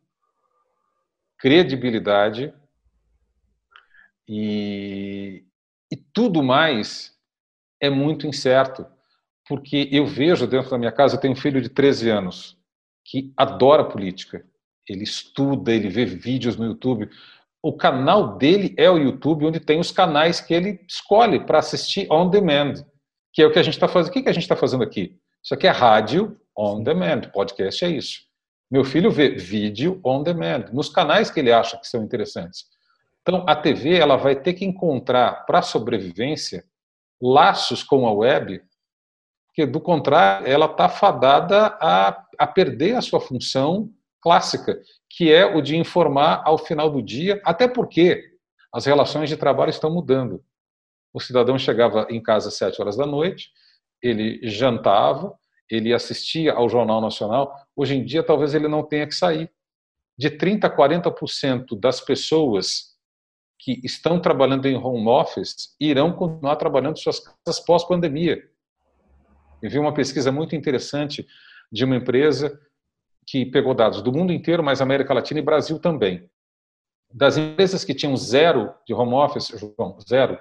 [1.38, 2.52] credibilidade
[4.28, 5.44] e,
[5.90, 7.14] e tudo mais
[7.80, 8.86] é muito incerto,
[9.46, 12.58] porque eu vejo dentro da minha casa, eu tenho um filho de 13 anos
[13.04, 14.44] que adora política.
[14.88, 17.08] Ele estuda, ele vê vídeos no YouTube,
[17.62, 22.06] o canal dele é o YouTube, onde tem os canais que ele escolhe para assistir
[22.10, 22.74] on demand,
[23.32, 24.10] que é o que a gente está fazendo.
[24.10, 25.18] O que, que a gente está fazendo aqui?
[25.42, 28.25] Isso aqui é rádio on demand, podcast é isso.
[28.70, 32.66] Meu filho vê vídeo on demand, nos canais que ele acha que são interessantes.
[33.22, 36.64] Então, a TV ela vai ter que encontrar, para sobrevivência,
[37.20, 38.62] laços com a web,
[39.46, 45.46] porque, do contrário, ela está fadada a, a perder a sua função clássica, que é
[45.46, 48.22] o de informar ao final do dia, até porque
[48.72, 50.44] as relações de trabalho estão mudando.
[51.14, 53.50] O cidadão chegava em casa às sete horas da noite,
[54.02, 55.32] ele jantava,
[55.70, 57.54] ele assistia ao Jornal Nacional.
[57.74, 59.50] Hoje em dia, talvez ele não tenha que sair.
[60.18, 62.96] De 30% a 40% das pessoas
[63.58, 68.42] que estão trabalhando em home office irão continuar trabalhando em suas casas pós-pandemia.
[69.62, 71.26] Eu vi uma pesquisa muito interessante
[71.72, 72.60] de uma empresa
[73.26, 76.30] que pegou dados do mundo inteiro, mas América Latina e Brasil também.
[77.12, 80.38] Das empresas que tinham zero de home office, João, zero,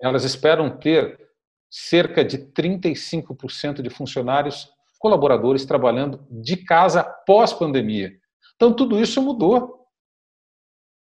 [0.00, 1.29] elas esperam ter
[1.70, 8.12] cerca de 35% de funcionários colaboradores trabalhando de casa pós-pandemia.
[8.56, 9.86] Então, tudo isso mudou.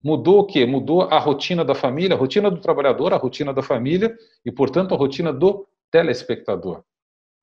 [0.03, 0.65] Mudou o quê?
[0.65, 4.93] Mudou a rotina da família, a rotina do trabalhador, a rotina da família e, portanto,
[4.93, 6.83] a rotina do telespectador.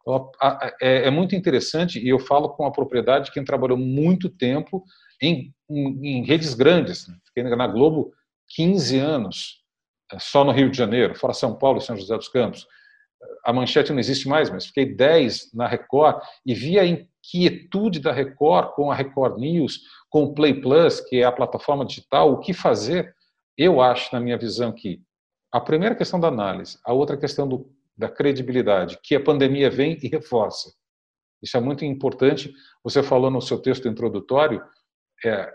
[0.00, 0.30] Então,
[0.80, 4.84] é, é, muito interessante e eu falo com a propriedade de quem trabalhou muito tempo
[5.20, 7.08] em, em, em redes grandes.
[7.08, 7.16] Né?
[7.26, 8.12] Fiquei na Globo
[8.50, 9.62] 15 anos,
[10.12, 12.66] é, só no Rio de Janeiro, fora São Paulo e São José dos Campos.
[13.44, 18.12] A manchete não existe mais, mas fiquei 10 na Record e vi a inquietude da
[18.12, 22.40] Record com a Record News, com o Play Plus, que é a plataforma digital, o
[22.40, 23.14] que fazer.
[23.56, 25.00] Eu acho, na minha visão, que
[25.52, 29.98] a primeira questão da análise, a outra questão do da credibilidade, que a pandemia vem
[30.02, 30.72] e reforça.
[31.42, 32.52] Isso é muito importante.
[32.82, 34.62] Você falou no seu texto introdutório
[35.24, 35.52] é,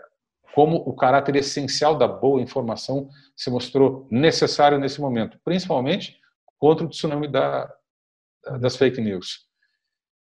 [0.54, 6.19] como o caráter essencial da boa informação se mostrou necessário nesse momento, principalmente
[6.60, 7.68] contra o tsunami da,
[8.60, 9.40] das fake news.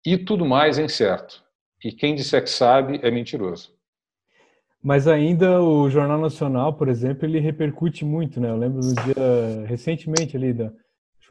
[0.06, 1.44] E tudo mais é incerto.
[1.84, 3.74] E quem disser que sabe é mentiroso.
[4.82, 8.50] Mas ainda o Jornal Nacional, por exemplo, ele repercute muito, né?
[8.50, 10.72] Eu lembro do dia recentemente ali da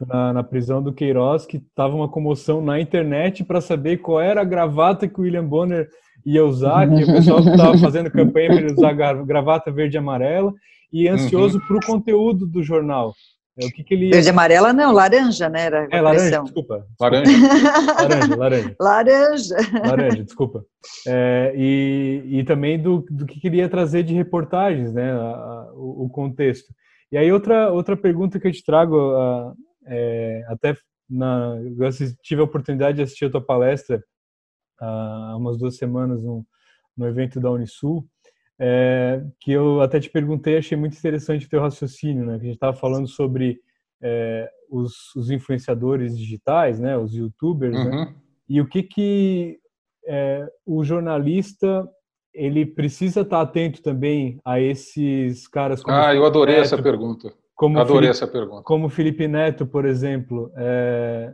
[0.07, 4.41] na, na prisão do Queiroz, que estava uma comoção na internet para saber qual era
[4.41, 5.89] a gravata que o William Bonner
[6.25, 10.53] ia usar, que o pessoal estava fazendo campanha para ele usar gravata verde e amarela,
[10.91, 11.67] e ansioso uhum.
[11.67, 13.13] para o conteúdo do jornal.
[13.59, 14.09] É, o que, que ele.
[14.09, 15.65] Verde e amarela não, laranja, né?
[15.65, 16.87] Era é, laranja, desculpa.
[16.99, 17.31] Laranja.
[17.99, 18.75] laranja, laranja.
[18.79, 19.55] Laranja.
[19.85, 20.65] Laranja, desculpa.
[21.05, 25.11] É, e, e também do, do que queria trazer de reportagens, né?
[25.11, 26.73] A, a, o, o, contexto.
[27.11, 29.53] E aí outra, outra pergunta que eu te trago, a,
[29.87, 30.75] é, até
[31.09, 34.01] na, eu assisti, tive a oportunidade de assistir a tua palestra
[34.79, 36.45] há umas duas semanas no,
[36.95, 38.07] no evento da Unisul,
[38.59, 42.37] é, que eu até te perguntei, achei muito interessante o teu raciocínio, né?
[42.37, 43.59] Que a gente estava falando sobre
[44.01, 46.97] é, os, os, influenciadores digitais, né?
[46.97, 47.83] Os YouTubers, né?
[47.83, 48.05] uhum.
[48.05, 48.15] né?
[48.49, 49.59] E o que que
[50.05, 51.87] é, o jornalista
[52.33, 55.81] ele precisa estar atento também a esses caras.
[55.87, 57.33] ah, eu adorei Neto, essa pergunta.
[57.55, 58.63] Como Adorei Felipe, essa pergunta.
[58.63, 61.33] Como Felipe Neto, por exemplo, é,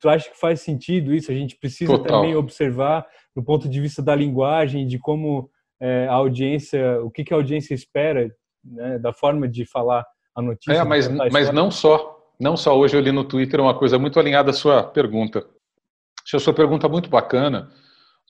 [0.00, 1.30] tu acha que faz sentido isso?
[1.30, 2.20] A gente precisa Total.
[2.20, 7.24] também observar do ponto de vista da linguagem, de como é, a audiência, o que,
[7.24, 8.30] que a audiência espera,
[8.64, 10.78] né, da forma de falar a notícia.
[10.78, 12.12] É, mas, mas não só.
[12.40, 15.46] Não só hoje eu li no Twitter uma coisa muito alinhada à sua pergunta.
[16.24, 17.70] Achei a sua pergunta muito bacana,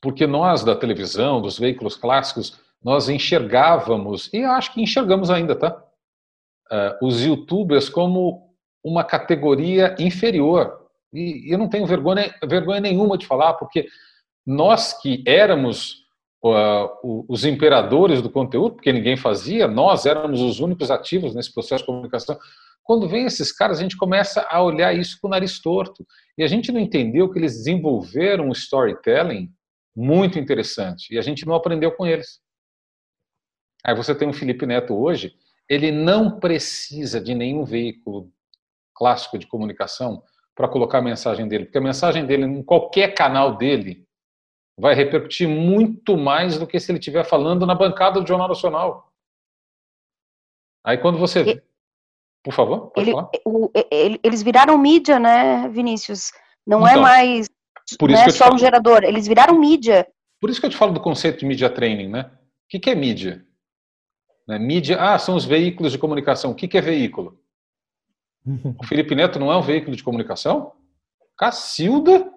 [0.02, 5.82] porque nós da televisão, dos veículos clássicos, nós enxergávamos, e acho que enxergamos ainda, tá?
[6.70, 10.80] uh, os youtubers como uma categoria inferior.
[11.12, 13.86] E eu não tenho vergonha, vergonha nenhuma de falar, porque
[14.46, 16.03] nós que éramos
[17.02, 21.86] os imperadores do conteúdo, porque ninguém fazia, nós éramos os únicos ativos nesse processo de
[21.86, 22.38] comunicação.
[22.82, 26.06] Quando vem esses caras, a gente começa a olhar isso com o nariz torto.
[26.36, 29.50] E a gente não entendeu que eles desenvolveram um storytelling
[29.96, 31.14] muito interessante.
[31.14, 32.40] E a gente não aprendeu com eles.
[33.82, 35.34] Aí você tem o Felipe Neto hoje,
[35.66, 38.30] ele não precisa de nenhum veículo
[38.94, 40.22] clássico de comunicação
[40.54, 44.03] para colocar a mensagem dele, porque a mensagem dele em qualquer canal dele
[44.78, 49.12] vai repercutir muito mais do que se ele estiver falando na bancada do Jornal Nacional.
[50.84, 51.62] Aí quando você,
[52.42, 53.30] por favor, pode ele, falar.
[53.44, 56.32] O, ele, eles viraram mídia, né, Vinícius?
[56.66, 57.46] Não é então, é mais
[57.98, 60.06] por isso não é só falo, um gerador, eles viraram mídia.
[60.40, 62.30] Por isso que eu te falo do conceito de media training, né?
[62.64, 63.46] O que, que é mídia?
[64.48, 64.58] Né?
[64.58, 66.50] Mídia, ah, são os veículos de comunicação.
[66.50, 67.38] O que, que é veículo?
[68.78, 70.72] O Felipe Neto não é um veículo de comunicação?
[71.36, 72.30] Cacilda,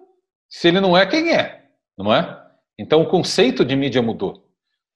[0.48, 1.57] se ele não é, quem é?
[1.98, 2.46] Não é?
[2.78, 4.48] Então o conceito de mídia mudou.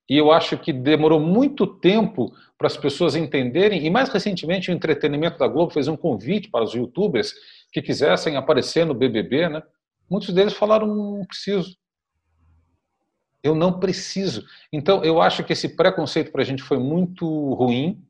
[0.08, 4.74] E eu acho que demorou muito tempo para as pessoas entenderem, e mais recentemente o
[4.74, 7.32] entretenimento da Globo fez um convite para os youtubers
[7.72, 9.62] que quisessem aparecer no BBB, né?
[10.08, 11.76] Muitos deles falaram, não preciso.
[13.42, 14.44] Eu não preciso.
[14.72, 18.04] Então, eu acho que esse preconceito para a gente foi muito ruim.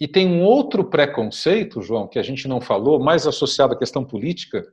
[0.00, 4.04] E tem um outro preconceito, João, que a gente não falou, mais associado à questão
[4.04, 4.66] política,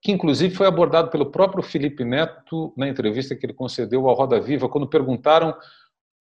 [0.00, 4.40] que inclusive foi abordado pelo próprio Felipe Neto na entrevista que ele concedeu ao Roda
[4.40, 5.56] Viva, quando perguntaram o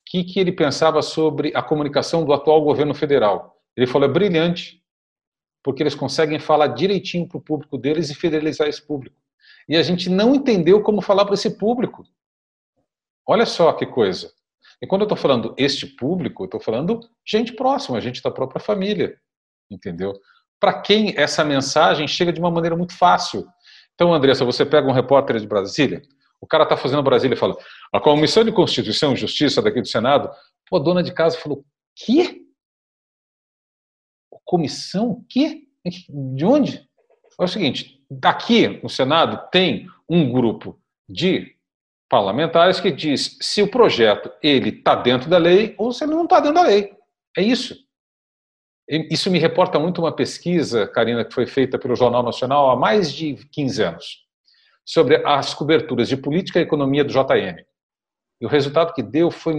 [0.05, 3.57] que, que ele pensava sobre a comunicação do atual governo federal.
[3.75, 4.83] Ele falou: é brilhante,
[5.63, 9.15] porque eles conseguem falar direitinho para o público deles e fidelizar esse público.
[9.69, 12.03] E a gente não entendeu como falar para esse público.
[13.25, 14.31] Olha só que coisa.
[14.81, 18.59] E quando eu estou falando este público, eu estou falando gente próxima, gente da própria
[18.59, 19.17] família,
[19.69, 20.19] entendeu?
[20.61, 23.47] Para quem essa mensagem chega de uma maneira muito fácil.
[23.95, 26.03] Então, Andressa, você pega um repórter de Brasília,
[26.39, 27.57] o cara está fazendo Brasília e fala:
[27.91, 30.29] a Comissão de Constituição e Justiça daqui do Senado,
[30.69, 32.41] pô, a dona de casa falou: que?
[34.45, 35.25] Comissão?
[35.27, 35.67] Que?
[36.35, 36.87] De onde?
[37.39, 41.55] É o seguinte: daqui no Senado tem um grupo de
[42.09, 46.25] parlamentares que diz se o projeto ele está dentro da lei ou se ele não
[46.25, 46.93] está dentro da lei.
[47.37, 47.75] É isso.
[49.09, 53.13] Isso me reporta muito uma pesquisa, Karina, que foi feita pelo Jornal Nacional há mais
[53.13, 54.25] de 15 anos,
[54.85, 57.63] sobre as coberturas de política e economia do JN.
[58.41, 59.55] E o resultado que deu foi,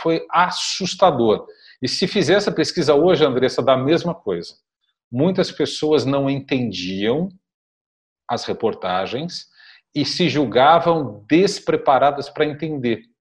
[0.00, 1.44] foi assustador.
[1.82, 4.54] E se fizer essa pesquisa hoje, Andressa, dá a mesma coisa.
[5.10, 7.30] Muitas pessoas não entendiam
[8.28, 9.46] as reportagens
[9.92, 13.11] e se julgavam despreparadas para entender.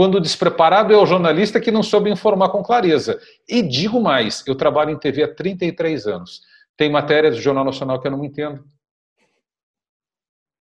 [0.00, 3.20] Quando despreparado é o jornalista que não soube informar com clareza.
[3.46, 6.40] E digo mais, eu trabalho em TV há 33 anos.
[6.74, 8.64] Tem matérias do Jornal Nacional que eu não entendo.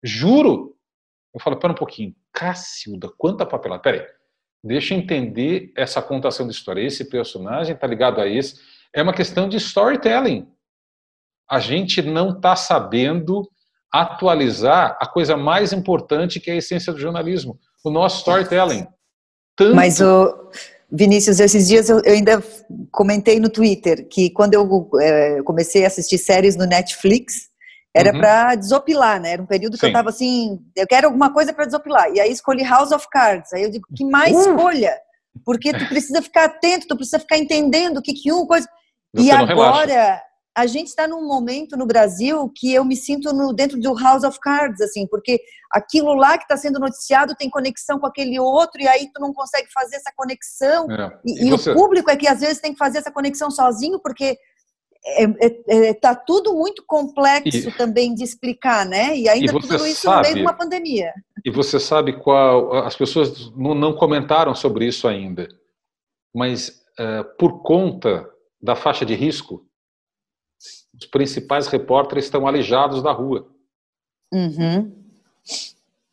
[0.03, 0.75] Juro.
[1.31, 2.15] Eu falo, pera um pouquinho.
[2.33, 3.79] Cacilda, quanta papelada.
[3.79, 4.07] Peraí,
[4.63, 6.81] deixa eu entender essa contação de história.
[6.81, 8.59] Esse personagem está ligado a esse.
[8.91, 10.51] É uma questão de storytelling.
[11.47, 13.47] A gente não está sabendo
[13.93, 18.87] atualizar a coisa mais importante que é a essência do jornalismo, o nosso storytelling
[19.57, 19.75] tanto.
[19.75, 20.49] Mas o
[20.89, 22.41] Vinícius, esses dias eu, eu ainda
[22.91, 27.49] comentei no Twitter que quando eu é, comecei a assistir séries no Netflix,
[27.93, 28.19] era uhum.
[28.19, 29.31] para desopilar, né?
[29.33, 29.87] Era um período que Sim.
[29.87, 32.11] eu tava assim, eu quero alguma coisa para desopilar.
[32.13, 33.51] E aí escolhi House of Cards.
[33.53, 34.39] Aí eu digo, que mais uh.
[34.39, 34.95] escolha?
[35.43, 38.67] Porque tu precisa ficar atento, tu precisa ficar entendendo o que que um coisa.
[39.13, 40.26] Você e agora relaxa
[40.57, 44.23] a gente está num momento no Brasil que eu me sinto no, dentro do House
[44.23, 45.39] of Cards, assim, porque
[45.71, 49.31] aquilo lá que está sendo noticiado tem conexão com aquele outro, e aí tu não
[49.31, 50.91] consegue fazer essa conexão.
[50.91, 51.19] É.
[51.23, 51.69] E, e, e você...
[51.69, 54.35] o público é que às vezes tem que fazer essa conexão sozinho, porque
[55.05, 59.15] está é, é, é tá tudo muito complexo e, também de explicar, né?
[59.15, 61.13] E ainda tudo isso sabe, no meio de uma pandemia.
[61.45, 62.73] E você sabe qual.
[62.77, 65.47] As pessoas não, não comentaram sobre isso ainda,
[66.35, 68.27] mas uh, por conta
[68.59, 69.66] da faixa de risco,
[70.99, 73.47] os principais repórteres estão alijados da rua.
[74.33, 74.91] Uhum.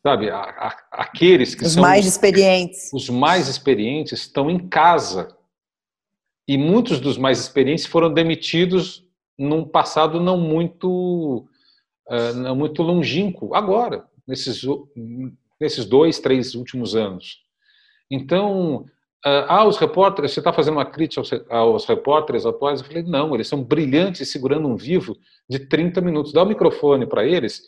[0.05, 2.91] Sabe, a, a, aqueles que os são mais experientes.
[2.93, 5.35] Os mais experientes estão em casa.
[6.47, 9.03] E muitos dos mais experientes foram demitidos
[9.37, 11.47] num passado não muito,
[12.07, 14.61] uh, não muito longínquo, agora, nesses,
[15.59, 17.39] nesses dois, três últimos anos.
[18.09, 18.85] Então,
[19.23, 22.79] ah, ah, os repórteres, você está fazendo uma crítica aos, repórteres atuais?
[22.79, 25.17] Eu falei, não, eles são brilhantes segurando um vivo
[25.49, 26.33] de 30 minutos.
[26.33, 27.61] Dá o microfone para eles.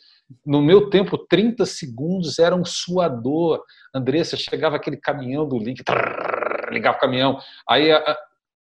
[0.44, 3.62] No meu tempo, 30 segundos era um suador.
[3.94, 7.38] Andressa, chegava aquele caminhão do link, trrr, ligava o caminhão.
[7.68, 8.16] Aí a,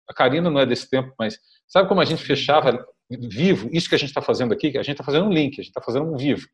[0.09, 3.69] a Karina não é desse tempo, mas sabe como a gente fechava vivo?
[3.73, 5.71] Isso que a gente está fazendo aqui, a gente está fazendo um link, a gente
[5.71, 6.47] está fazendo um vivo.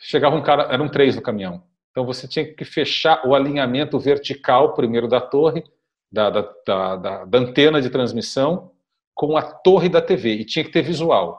[0.00, 1.62] Chegava um cara, eram três no caminhão.
[1.98, 5.64] Então você tinha que fechar o alinhamento vertical primeiro da torre,
[6.12, 8.70] da, da, da, da, antena de transmissão,
[9.12, 11.36] com a torre da TV, e tinha que ter visual.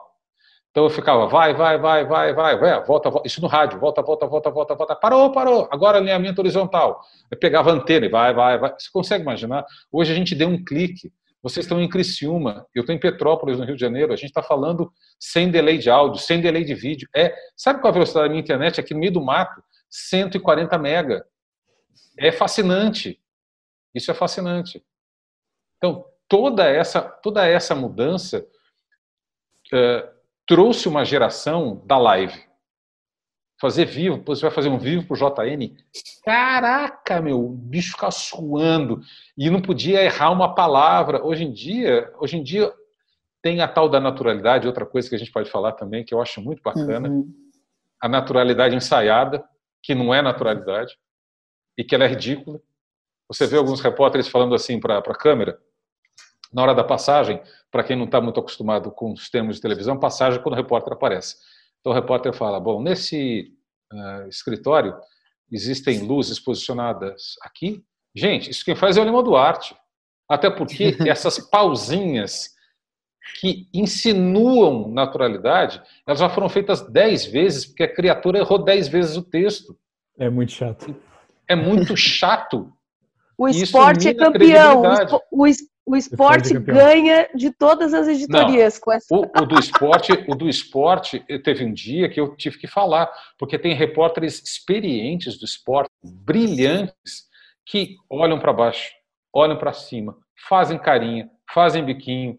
[0.70, 4.02] Então eu ficava, vai, vai, vai, vai, vai, vai, volta, volta, isso no rádio, volta,
[4.02, 7.00] volta, volta, volta, volta, parou, parou, agora alinhamento horizontal.
[7.30, 8.74] Eu pegava a antena e vai, vai, vai.
[8.78, 9.64] Você consegue imaginar?
[9.90, 11.10] Hoje a gente deu um clique.
[11.42, 14.42] Vocês estão em Criciúma, eu estou em Petrópolis, no Rio de Janeiro, a gente está
[14.42, 17.08] falando sem delay de áudio, sem delay de vídeo.
[17.16, 18.78] É, sabe qual a velocidade da minha internet?
[18.78, 21.26] Aqui no meio do mato, 140 mega.
[22.18, 23.20] É fascinante.
[23.94, 24.84] Isso é fascinante.
[25.76, 28.46] Então, toda essa, toda essa mudança
[29.72, 30.08] uh,
[30.46, 32.48] trouxe uma geração da live.
[33.60, 35.76] Fazer vivo, você vai fazer um vivo pro JN.
[36.24, 39.02] Caraca, meu, o bicho fica suando
[39.36, 41.22] e não podia errar uma palavra.
[41.22, 42.72] Hoje em dia, hoje em dia
[43.42, 46.22] tem a tal da naturalidade, outra coisa que a gente pode falar também, que eu
[46.22, 47.08] acho muito bacana.
[47.08, 47.30] Uhum.
[48.00, 49.44] A naturalidade ensaiada
[49.82, 50.98] que não é naturalidade.
[51.78, 52.60] e que ela é ridícula.
[53.28, 55.58] Você vê alguns repórteres falando assim para a câmera,
[56.52, 59.98] na hora da passagem, para quem não está muito acostumado com os termos de televisão,
[59.98, 61.36] passagem quando o repórter aparece.
[61.80, 63.54] Então o repórter fala: Bom, nesse
[63.92, 64.94] uh, escritório
[65.50, 67.82] existem luzes posicionadas aqui.
[68.14, 69.76] Gente, isso quem faz é o Lima Duarte.
[70.28, 72.50] Até porque essas pausinhas
[73.38, 79.16] que insinuam naturalidade, elas já foram feitas dez vezes, porque a criatura errou dez vezes
[79.16, 79.76] o texto.
[80.18, 80.94] É muito chato.
[81.48, 82.72] É muito chato.
[83.38, 84.82] o esporte é campeão.
[85.30, 85.46] O,
[85.86, 89.06] o esporte ganha de todas as editorias Não, com essa.
[89.12, 93.10] O, o, do esporte, o do esporte teve um dia que eu tive que falar,
[93.38, 97.28] porque tem repórteres experientes do esporte, brilhantes,
[97.66, 98.92] que olham para baixo,
[99.32, 100.16] olham para cima,
[100.48, 102.38] fazem carinha, fazem biquinho,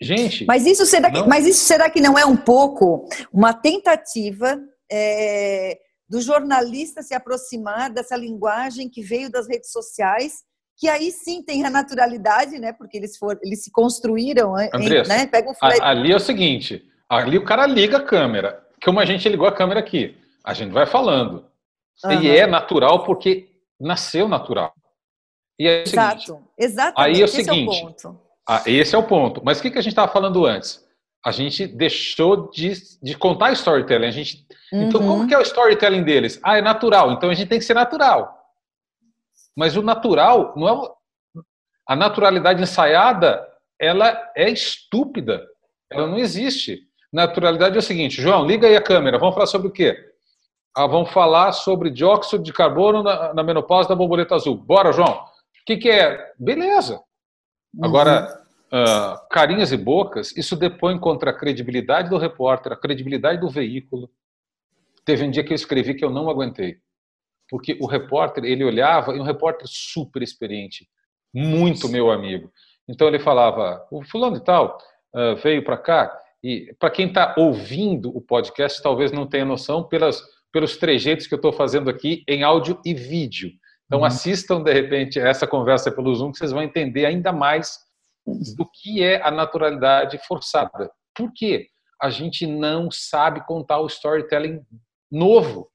[0.00, 0.44] Gente.
[0.44, 5.78] Mas isso será que, mas isso será que não é um pouco uma tentativa é,
[6.08, 10.42] do jornalista se aproximar dessa linguagem que veio das redes sociais,
[10.76, 12.72] que aí sim tem a naturalidade, né?
[12.72, 15.26] Porque eles foram, eles se construíram, Andressa, né?
[15.26, 19.04] Pega um a, ali é o seguinte, ali o cara liga a câmera, como a
[19.04, 21.46] gente ligou a câmera aqui, a gente vai falando.
[22.04, 22.22] Uhum.
[22.22, 23.48] E é natural porque
[23.80, 24.74] nasceu natural.
[25.58, 27.16] E é Exato, seguinte, exatamente.
[27.16, 28.16] Aí é o seguinte, é o
[28.48, 29.40] ah, esse é o ponto.
[29.44, 30.84] Mas o que, que a gente estava falando antes?
[31.24, 34.06] A gente deixou de, de contar storytelling.
[34.06, 34.82] A gente, uhum.
[34.82, 35.26] Então, como uhum.
[35.26, 36.38] que é o storytelling deles?
[36.42, 37.12] Ah, é natural.
[37.12, 38.38] Então, a gente tem que ser natural.
[39.56, 40.90] Mas o natural não é...
[41.86, 43.46] A naturalidade ensaiada,
[43.78, 45.46] ela é estúpida.
[45.90, 46.80] Ela não existe.
[47.12, 49.18] Naturalidade é o seguinte, João, liga aí a câmera.
[49.18, 49.96] Vamos falar sobre o quê?
[50.76, 54.56] Ah, vamos falar sobre dióxido de carbono na, na menopausa da borboleta azul.
[54.56, 55.12] Bora, João.
[55.12, 56.32] O que, que é?
[56.38, 57.00] Beleza.
[57.82, 63.48] Agora, uh, carinhas e bocas, isso depõe contra a credibilidade do repórter, a credibilidade do
[63.48, 64.10] veículo.
[65.04, 66.78] Teve um dia que eu escrevi que eu não aguentei.
[67.48, 70.88] Porque o repórter, ele olhava, e um repórter super experiente,
[71.32, 72.50] muito meu amigo.
[72.88, 74.78] Então ele falava, o fulano e tal
[75.14, 79.82] uh, veio para cá, e para quem está ouvindo o podcast, talvez não tenha noção
[79.82, 80.22] pelas,
[80.52, 83.50] pelos trejeitos que eu estou fazendo aqui em áudio e vídeo.
[83.86, 84.04] Então uhum.
[84.04, 87.78] assistam de repente essa conversa pelo Zoom que vocês vão entender ainda mais
[88.56, 90.90] do que é a naturalidade forçada.
[91.14, 91.68] Por quê?
[92.00, 94.64] A gente não sabe contar o storytelling
[95.10, 95.70] novo.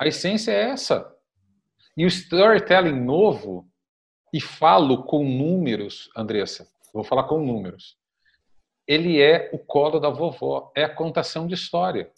[0.00, 1.12] A essência é essa.
[1.96, 3.66] E o storytelling novo,
[4.32, 7.96] e falo com números, Andressa, vou falar com números.
[8.86, 12.10] Ele é o colo da vovó, é a contação de história.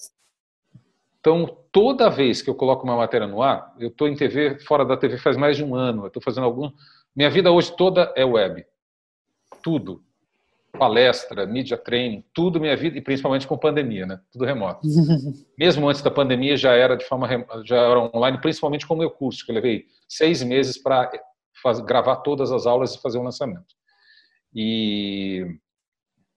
[1.21, 4.85] Então, toda vez que eu coloco uma matéria no ar, eu estou em TV, fora
[4.85, 6.71] da TV faz mais de um ano, eu estou fazendo algum.
[7.15, 8.65] Minha vida hoje toda é web.
[9.63, 10.03] Tudo.
[10.73, 14.21] Palestra, mídia training, tudo minha vida, e principalmente com pandemia, né?
[14.31, 14.87] Tudo remoto.
[15.59, 17.27] Mesmo antes da pandemia já era de forma
[17.65, 21.11] já era online, principalmente com o meu curso, que eu levei seis meses para
[21.85, 23.75] gravar todas as aulas e fazer o um lançamento.
[24.55, 25.59] E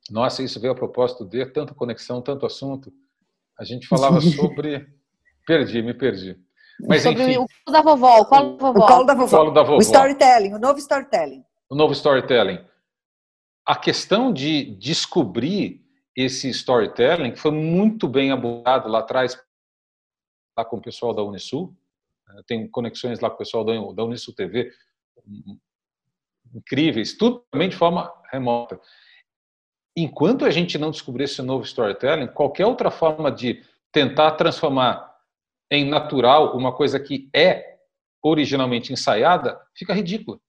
[0.10, 2.92] nossa, isso veio a propósito de tanta conexão, tanto assunto
[3.62, 4.88] a gente falava sobre.
[5.45, 6.36] perdi, me perdi.
[6.88, 8.80] Mas, sobre enfim, o colo da vovó, o colo da vovó.
[8.80, 9.26] O colo da vovó.
[9.26, 9.78] O, colo da vovó.
[9.78, 11.45] o storytelling, o novo storytelling.
[11.70, 12.59] O novo storytelling.
[13.64, 15.86] A questão de descobrir
[16.16, 19.39] esse storytelling foi muito bem abordado lá atrás
[20.57, 21.78] lá com o pessoal da Unisul.
[22.28, 24.72] Né, tem conexões lá com o pessoal da Unisul TV
[26.53, 28.82] incríveis, tudo também de forma remota
[29.96, 35.12] enquanto a gente não descobrir esse novo storytelling, qualquer outra forma de tentar transformar
[35.70, 37.78] em natural uma coisa que é
[38.24, 40.39] originalmente ensaiada, fica ridícula.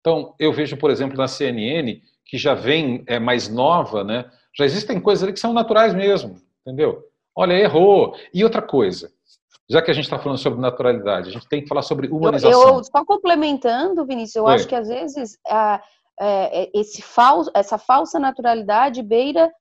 [0.00, 4.30] Então, eu vejo, por exemplo, na CNN, que já vem é, mais nova, né?
[4.54, 7.04] já existem coisas ali que são naturais mesmo, entendeu?
[7.34, 8.14] Olha, errou.
[8.34, 9.10] E outra coisa,
[9.68, 12.68] já que a gente está falando sobre naturalidade, a gente tem que falar sobre humanização.
[12.68, 15.80] Eu, eu só complementando, Vinícius, eu acho que às vezes a,
[16.20, 19.52] é, é, esse falso, essa falsa naturalidade beira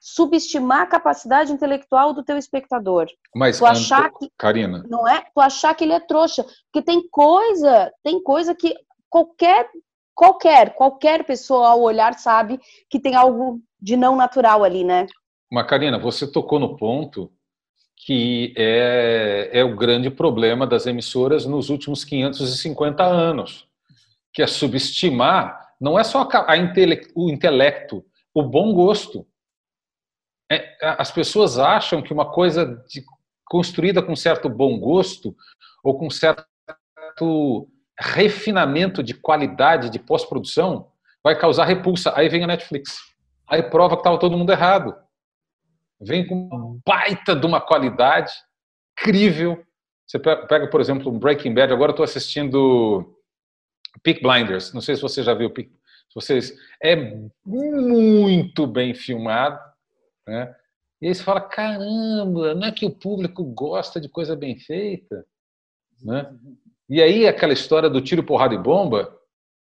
[0.00, 3.06] subestimar a capacidade intelectual do teu espectador.
[3.34, 5.24] Mas tu achar que Karina, não é?
[5.34, 8.74] Tu achar que ele é trouxa, porque tem coisa, tem coisa que
[9.10, 9.68] qualquer
[10.14, 15.06] qualquer qualquer pessoa ao olhar sabe que tem algo de não natural ali, né?
[15.50, 17.32] Mas Karina, você tocou no ponto
[17.96, 23.66] que é, é o grande problema das emissoras nos últimos 550 anos,
[24.32, 26.54] que é subestimar não é só a
[27.14, 28.04] o intelecto,
[28.34, 29.26] o bom gosto.
[30.50, 33.04] É, as pessoas acham que uma coisa de,
[33.44, 35.36] construída com certo bom gosto
[35.82, 36.46] ou com certo
[37.98, 40.90] refinamento de qualidade de pós-produção
[41.22, 42.12] vai causar repulsa.
[42.16, 42.98] Aí vem a Netflix.
[43.46, 44.96] Aí prova que estava todo mundo errado.
[46.00, 48.32] Vem com baita de uma qualidade
[48.98, 49.64] incrível,
[50.06, 51.72] Você pega, por exemplo, um Breaking Bad.
[51.72, 53.17] Agora estou assistindo
[54.02, 54.72] Peak Blinders.
[54.72, 55.70] Não sei se você já viu Peak.
[56.14, 56.96] Vocês é
[57.44, 59.60] muito bem filmado,
[60.26, 60.54] né?
[61.00, 65.24] E aí você fala, caramba, não é que o público gosta de coisa bem feita,
[66.02, 66.28] né?
[66.88, 69.14] E aí aquela história do tiro, porrada e bomba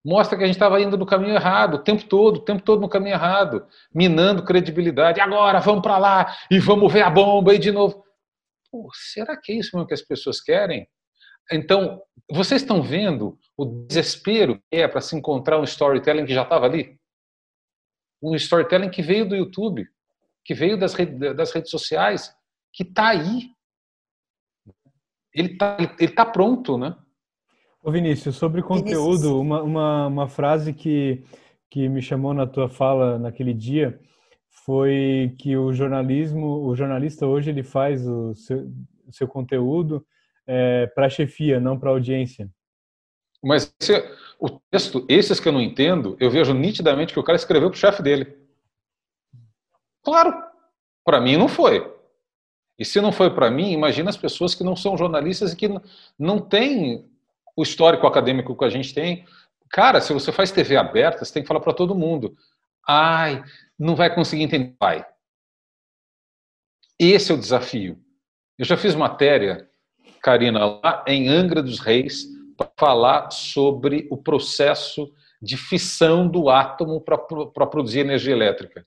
[0.04, 2.80] mostra que a gente estava indo no caminho errado o tempo todo, o tempo todo
[2.80, 5.20] no caminho errado, minando credibilidade.
[5.20, 8.02] Agora vamos para lá e vamos ver a bomba e de novo.
[8.70, 10.88] Pô, será que é isso mesmo que as pessoas querem?
[11.50, 16.42] Então, vocês estão vendo o desespero que é para se encontrar um storytelling que já
[16.42, 16.98] estava ali?
[18.22, 19.88] Um storytelling que veio do YouTube,
[20.44, 20.94] que veio das,
[21.36, 22.34] das redes sociais,
[22.72, 23.50] que está aí.
[25.34, 26.96] Ele está ele tá pronto, né?
[27.82, 31.24] Ô Vinícius, sobre conteúdo, uma, uma, uma frase que,
[31.70, 33.98] que me chamou na tua fala naquele dia
[34.64, 38.70] foi que o jornalismo, o jornalista hoje ele faz o seu,
[39.10, 40.04] seu conteúdo
[40.46, 42.50] é, para a chefia, não para a audiência.
[43.42, 43.92] Mas esse,
[44.38, 47.76] o texto, esses que eu não entendo, eu vejo nitidamente que o cara escreveu para
[47.76, 48.36] o chefe dele.
[50.02, 50.32] Claro,
[51.04, 51.94] para mim não foi.
[52.78, 55.68] E se não foi para mim, imagina as pessoas que não são jornalistas e que
[56.18, 57.10] não têm
[57.56, 59.26] o histórico acadêmico que a gente tem.
[59.68, 62.34] Cara, se você faz TV aberta, você tem que falar para todo mundo.
[62.86, 63.42] Ai,
[63.78, 64.74] não vai conseguir entender.
[64.80, 65.06] Vai.
[66.98, 68.02] Esse é o desafio.
[68.58, 69.69] Eu já fiz matéria,
[70.22, 77.00] Karina, lá em Angra dos Reis, para falar sobre o processo de fissão do átomo
[77.00, 78.86] para produzir energia elétrica.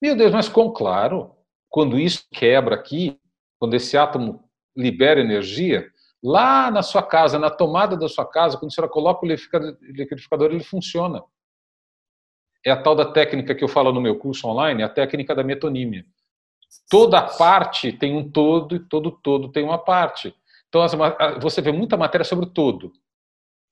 [0.00, 1.34] Meu Deus, mas com claro,
[1.68, 3.18] quando isso quebra aqui,
[3.58, 4.42] quando esse átomo
[4.76, 5.92] libera energia,
[6.22, 10.52] Lá na sua casa, na tomada da sua casa, quando a senhora coloca o liquidificador,
[10.52, 11.20] ele funciona.
[12.64, 15.42] É a tal da técnica que eu falo no meu curso online, a técnica da
[15.42, 16.06] metonímia.
[16.88, 20.32] Toda parte tem um todo e todo todo tem uma parte.
[20.72, 22.92] Então você vê muita matéria sobre o todo.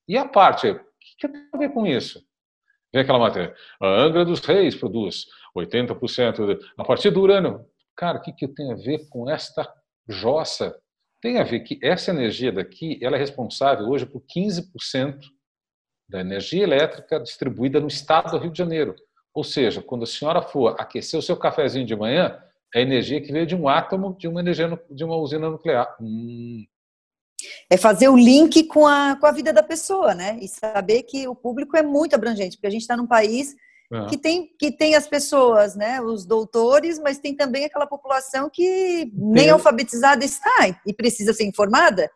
[0.06, 0.68] E a parte?
[0.68, 0.80] O
[1.18, 2.22] que tem a ver com isso?
[2.92, 3.54] Vem aquela matéria.
[3.80, 5.26] A Angra dos Reis produz
[5.56, 7.64] 80% a partir do urânio.
[7.96, 9.72] Cara, o que, que tem a ver com esta
[10.06, 10.76] jossa?
[11.20, 15.20] tem a ver que essa energia daqui ela é responsável hoje por 15%
[16.08, 18.96] da energia elétrica distribuída no estado do Rio de Janeiro.
[19.32, 22.42] Ou seja, quando a senhora for aquecer o seu cafezinho de manhã,
[22.74, 25.96] é energia que veio de um átomo de uma energia de uma usina nuclear.
[26.00, 26.66] Hum.
[27.68, 30.38] É fazer o link com a, com a vida da pessoa, né?
[30.40, 33.54] E saber que o público é muito abrangente, porque a gente está num país
[33.92, 34.06] é.
[34.06, 39.10] que, tem, que tem as pessoas, né, os doutores, mas tem também aquela população que
[39.12, 39.50] nem tem...
[39.50, 42.08] alfabetizada está e precisa ser informada.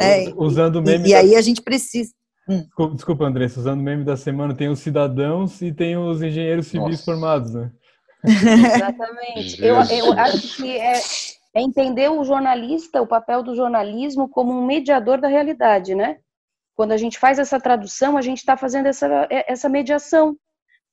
[0.00, 0.98] É, usando o meme.
[0.98, 1.08] E, da...
[1.08, 2.12] e, aí a gente precisa.
[2.46, 2.66] Hum.
[2.94, 6.90] Desculpa, Andressa, usando o meme da semana, tem os cidadãos e tem os engenheiros civis
[6.90, 7.04] Nossa.
[7.04, 7.70] formados, né?
[8.24, 9.64] Exatamente.
[9.64, 11.00] eu, eu acho que é,
[11.54, 16.18] é entender o jornalista, o papel do jornalismo como um mediador da realidade, né?
[16.74, 20.36] Quando a gente faz essa tradução, a gente está fazendo essa, essa mediação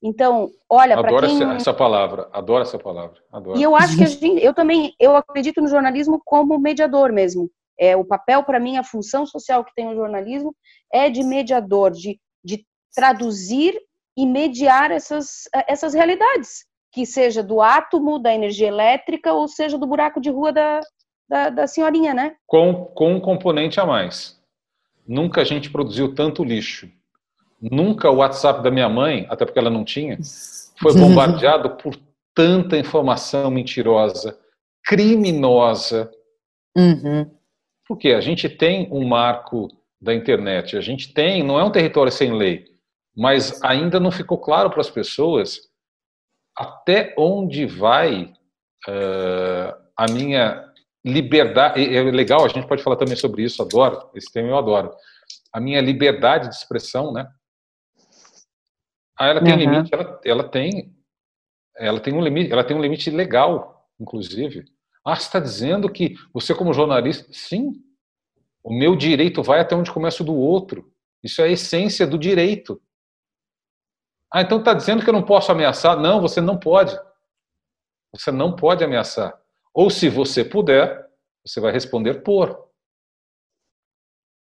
[0.04, 3.60] então, olha, para quem essa, essa palavra, adoro essa palavra, adoro.
[3.60, 7.52] E eu acho que a gente, eu também, eu acredito no jornalismo como mediador mesmo.
[7.80, 10.56] É o papel para mim, a função social que tem o jornalismo
[10.92, 13.80] é de mediador, de, de traduzir
[14.18, 19.88] e mediar essas essas realidades, que seja do átomo, da energia elétrica ou seja do
[19.88, 20.82] buraco de rua da,
[21.28, 22.36] da, da senhorinha, né?
[22.46, 24.40] Com, com um componente a mais.
[25.08, 26.90] Nunca a gente produziu tanto lixo
[27.62, 30.18] Nunca o WhatsApp da minha mãe, até porque ela não tinha,
[30.80, 31.96] foi bombardeado por
[32.34, 34.36] tanta informação mentirosa,
[34.84, 36.10] criminosa.
[36.76, 37.30] Uhum.
[37.88, 39.68] Porque a gente tem um marco
[40.02, 42.66] da internet, a gente tem, não é um território sem lei,
[43.16, 45.70] mas ainda não ficou claro para as pessoas
[46.56, 48.34] até onde vai
[48.88, 50.72] uh, a minha
[51.04, 51.96] liberdade.
[51.96, 54.94] É legal, a gente pode falar também sobre isso, adoro, esse tema eu adoro.
[55.54, 57.28] A minha liberdade de expressão, né?
[59.18, 59.60] Ah, ela tem uhum.
[59.60, 60.96] limite, ela, ela tem
[61.78, 64.66] ela tem um limite, ela tem um limite legal, inclusive.
[65.06, 67.74] Ah, você está dizendo que você como jornalista, sim,
[68.64, 70.92] o meu direito vai até onde começa o do outro.
[71.24, 72.82] Isso é a essência do direito.
[74.34, 76.00] Ah, então está dizendo que eu não posso ameaçar?
[76.00, 76.98] Não, você não pode.
[78.14, 79.38] Você não pode ameaçar.
[79.74, 81.06] Ou se você puder,
[81.46, 82.70] você vai responder por.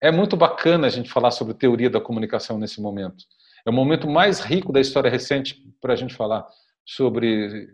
[0.00, 3.24] É muito bacana a gente falar sobre teoria da comunicação nesse momento.
[3.66, 6.46] É o momento mais rico da história recente para a gente falar
[6.84, 7.68] sobre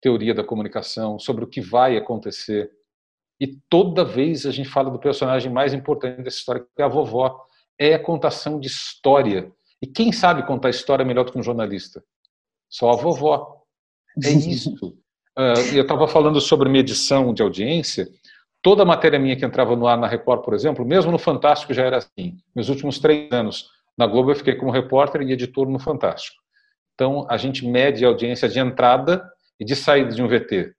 [0.00, 2.70] teoria da comunicação, sobre o que vai acontecer.
[3.40, 6.88] E toda vez a gente fala do personagem mais importante dessa história, que é a
[6.88, 7.46] vovó.
[7.78, 9.50] É a contação de história.
[9.82, 12.02] E quem sabe contar história melhor do que um jornalista?
[12.68, 13.62] Só a vovó.
[14.22, 14.74] É isso.
[15.38, 18.08] Uh, eu estava falando sobre medição de audiência.
[18.62, 21.84] Toda matéria minha que entrava no ar na Record, por exemplo, mesmo no Fantástico já
[21.84, 22.36] era assim.
[22.54, 26.36] Meus últimos três anos na Globo eu fiquei como repórter e editor no Fantástico.
[26.94, 29.26] Então a gente mede a audiência de entrada
[29.58, 30.74] e de saída de um VT.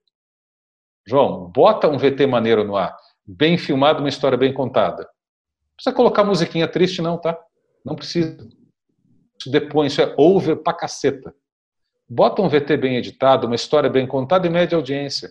[1.07, 2.95] João, bota um VT maneiro no ar,
[3.25, 5.03] bem filmado, uma história bem contada.
[5.03, 7.37] Não precisa colocar musiquinha triste, não, tá?
[7.83, 8.37] Não precisa.
[9.49, 11.33] Depõe, isso é over pra caceta.
[12.07, 15.29] Bota um VT bem editado, uma história bem contada e mede audiência.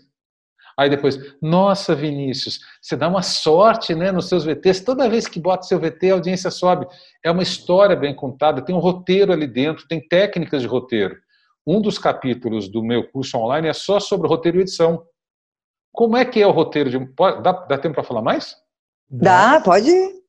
[0.79, 4.81] Aí depois, nossa, Vinícius, você dá uma sorte né, nos seus VTs.
[4.81, 6.87] Toda vez que bota seu VT, a audiência sobe.
[7.23, 11.17] É uma história bem contada, tem um roteiro ali dentro, tem técnicas de roteiro.
[11.67, 15.05] Um dos capítulos do meu curso online é só sobre roteiro e edição.
[15.93, 16.99] Como é que é o roteiro de.
[17.43, 18.57] Dá, dá tempo para falar mais?
[19.11, 19.91] Dá, pode.
[19.91, 20.20] Vamos,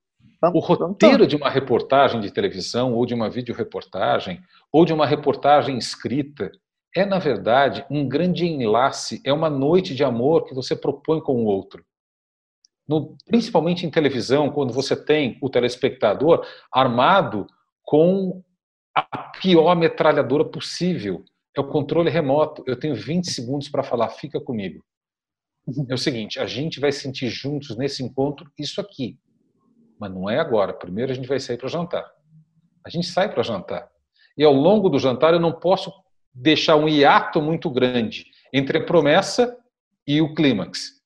[0.50, 5.78] o roteiro de uma reportagem de televisão, ou de uma videoreportagem, ou de uma reportagem
[5.78, 6.52] escrita,
[6.96, 11.44] é, na verdade, um grande enlace, é uma noite de amor que você propõe com
[11.44, 11.86] o outro.
[12.88, 17.48] No, principalmente em televisão, quando você tem o telespectador armado
[17.84, 18.44] com
[18.96, 21.24] a pior metralhadora possível.
[21.56, 22.64] É o controle remoto.
[22.66, 24.84] Eu tenho 20 segundos para falar, fica comigo.
[25.88, 29.18] É o seguinte, a gente vai sentir juntos nesse encontro isso aqui.
[30.02, 30.74] Mas não é agora.
[30.74, 32.12] Primeiro a gente vai sair para jantar.
[32.84, 33.88] A gente sai para jantar.
[34.36, 35.94] E ao longo do jantar eu não posso
[36.34, 39.56] deixar um hiato muito grande entre a promessa
[40.08, 41.00] e o clímax.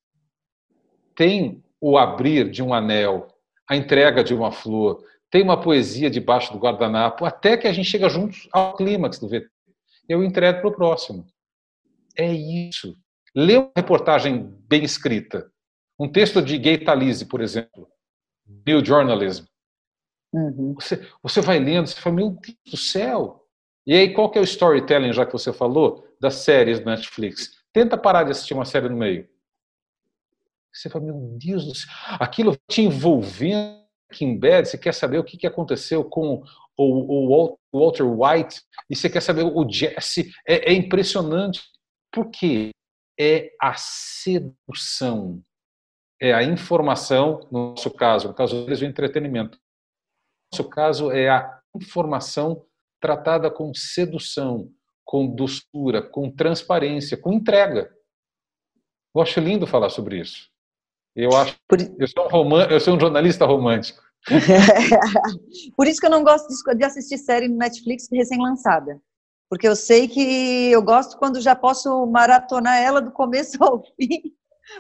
[1.14, 3.28] Tem o abrir de um anel,
[3.70, 7.90] a entrega de uma flor, tem uma poesia debaixo do guardanapo, até que a gente
[7.90, 9.50] chega juntos ao clímax do VT.
[10.08, 11.26] Eu entrego para o próximo.
[12.18, 12.96] É isso.
[13.36, 15.52] Lê uma reportagem bem escrita.
[16.00, 17.90] Um texto de Gay Talese, por exemplo.
[18.48, 19.46] New Journalism.
[20.34, 20.74] Uhum.
[20.76, 23.46] Você, você vai lendo, você fala, meu Deus do céu,
[23.88, 27.52] e aí, qual que é o storytelling, já que você falou, das séries do Netflix?
[27.72, 29.30] Tenta parar de assistir uma série no meio.
[30.74, 31.90] Você fala, meu Deus do céu,
[32.20, 33.86] aquilo te envolvendo
[34.20, 36.42] em bed, você quer saber o que aconteceu com
[36.78, 41.62] o, Walter White, e você quer saber o Jesse, é, é impressionante.
[42.12, 42.72] Por quê?
[43.20, 45.42] É a sedução,
[46.26, 49.58] é a informação, no nosso caso, no caso deles, o entretenimento.
[49.58, 52.66] No nosso caso, é a informação
[53.00, 54.70] tratada com sedução,
[55.04, 57.94] com doçura, com transparência, com entrega.
[59.16, 60.50] Eu acho lindo falar sobre isso.
[61.16, 61.56] Eu acho.
[61.98, 62.66] Eu sou um, roman...
[62.66, 64.04] eu sou um jornalista romântico.
[65.78, 69.00] Por isso que eu não gosto de assistir série no Netflix recém-lançada.
[69.50, 74.34] Porque eu sei que eu gosto quando já posso maratonar ela do começo ao fim.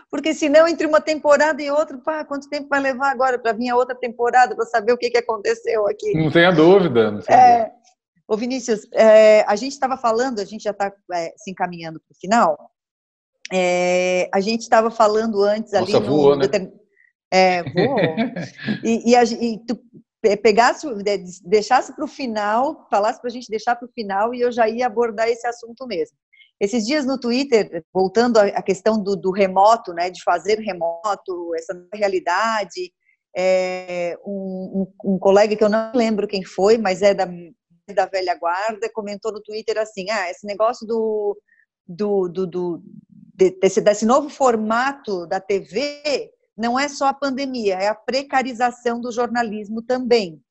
[0.09, 3.69] Porque senão, entre uma temporada e outra, pá, quanto tempo vai levar agora para vir
[3.69, 6.13] a outra temporada para saber o que, que aconteceu aqui?
[6.13, 7.11] Não tenha dúvida.
[7.11, 7.75] Não tenha é, dúvida.
[8.27, 12.13] Ô Vinícius, é, a gente estava falando, a gente já está é, se encaminhando para
[12.13, 12.71] o final.
[13.53, 16.07] É, a gente estava falando antes Nossa, ali.
[16.07, 16.71] Voou, no, né?
[17.31, 17.99] É, voou.
[18.83, 19.79] e, e, a, e tu
[20.41, 20.87] pegasse,
[21.43, 24.67] deixasse para o final, falasse para a gente deixar para o final e eu já
[24.67, 26.17] ia abordar esse assunto mesmo.
[26.59, 31.73] Esses dias no Twitter, voltando à questão do, do remoto, né, de fazer remoto, essa
[31.93, 32.93] realidade,
[33.35, 37.27] é, um, um, colega que eu não lembro quem foi, mas é da,
[37.93, 41.37] da velha guarda comentou no Twitter assim: ah, esse negócio do,
[41.85, 42.83] do, do, do
[43.35, 49.11] desse, desse novo formato da TV não é só a pandemia, é a precarização do
[49.11, 50.41] jornalismo também.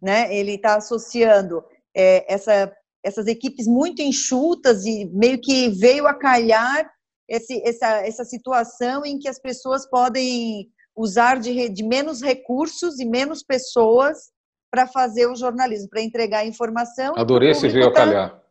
[0.00, 0.34] Né?
[0.34, 1.64] Ele está associando
[1.96, 2.70] é, essa,
[3.04, 6.90] essas equipes muito enxutas e meio que veio a calhar
[7.28, 13.04] esse, essa, essa situação em que as pessoas podem usar de, de menos recursos e
[13.04, 14.32] menos pessoas
[14.70, 17.14] para fazer o jornalismo, para entregar a informação.
[17.16, 18.42] Adorei esse veio a tá calhar.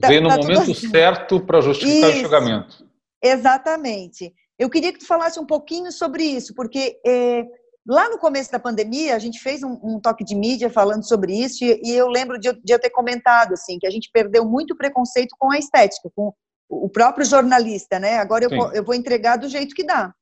[0.00, 0.74] Tá, veio no tá momento assim.
[0.74, 2.86] certo para justificar isso, o julgamento.
[3.22, 4.32] Exatamente.
[4.58, 7.46] Eu queria que tu falasse um pouquinho sobre isso, porque é,
[7.90, 11.32] lá no começo da pandemia a gente fez um, um toque de mídia falando sobre
[11.34, 14.44] isso e, e eu lembro de, de, eu ter comentado assim que a gente perdeu
[14.44, 16.32] muito preconceito com a estética, com
[16.68, 18.18] o próprio jornalista, né?
[18.18, 20.14] Agora eu, eu vou entregar do jeito que dá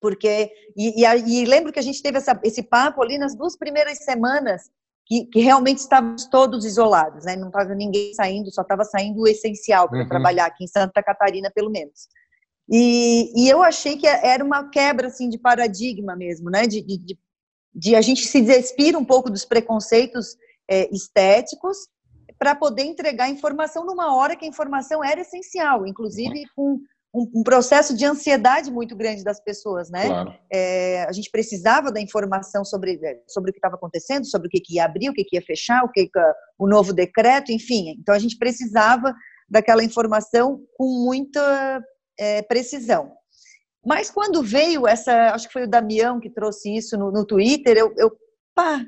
[0.00, 3.56] porque e, e, e, lembro que a gente teve essa, esse papo ali nas duas
[3.56, 4.70] primeiras semanas
[5.06, 7.34] que, que realmente estávamos todos isolados, né?
[7.34, 10.08] Não estava ninguém saindo, só estava saindo o essencial para uhum.
[10.08, 12.08] trabalhar aqui em Santa Catarina, pelo menos.
[12.70, 16.66] E, e, eu achei que era uma quebra assim de paradigma mesmo, né?
[16.66, 17.18] De, de,
[17.74, 20.36] de a gente se despir um pouco dos preconceitos
[20.68, 21.78] é, estéticos
[22.38, 26.78] para poder entregar informação numa hora que a informação era essencial, inclusive com
[27.14, 30.06] um, um, processo de ansiedade muito grande das pessoas, né?
[30.06, 30.34] Claro.
[30.52, 34.50] É, a gente precisava da informação sobre, é, sobre o que estava acontecendo, sobre o
[34.50, 36.20] que, que, ia abrir, o que, que ia fechar, o que, que
[36.58, 37.96] o novo decreto, enfim.
[37.98, 39.14] Então a gente precisava
[39.48, 41.82] daquela informação com muita
[42.18, 43.12] é, precisão.
[43.84, 47.76] Mas quando veio essa, acho que foi o Damião que trouxe isso no, no Twitter,
[47.76, 48.10] eu, eu,
[48.54, 48.84] pá,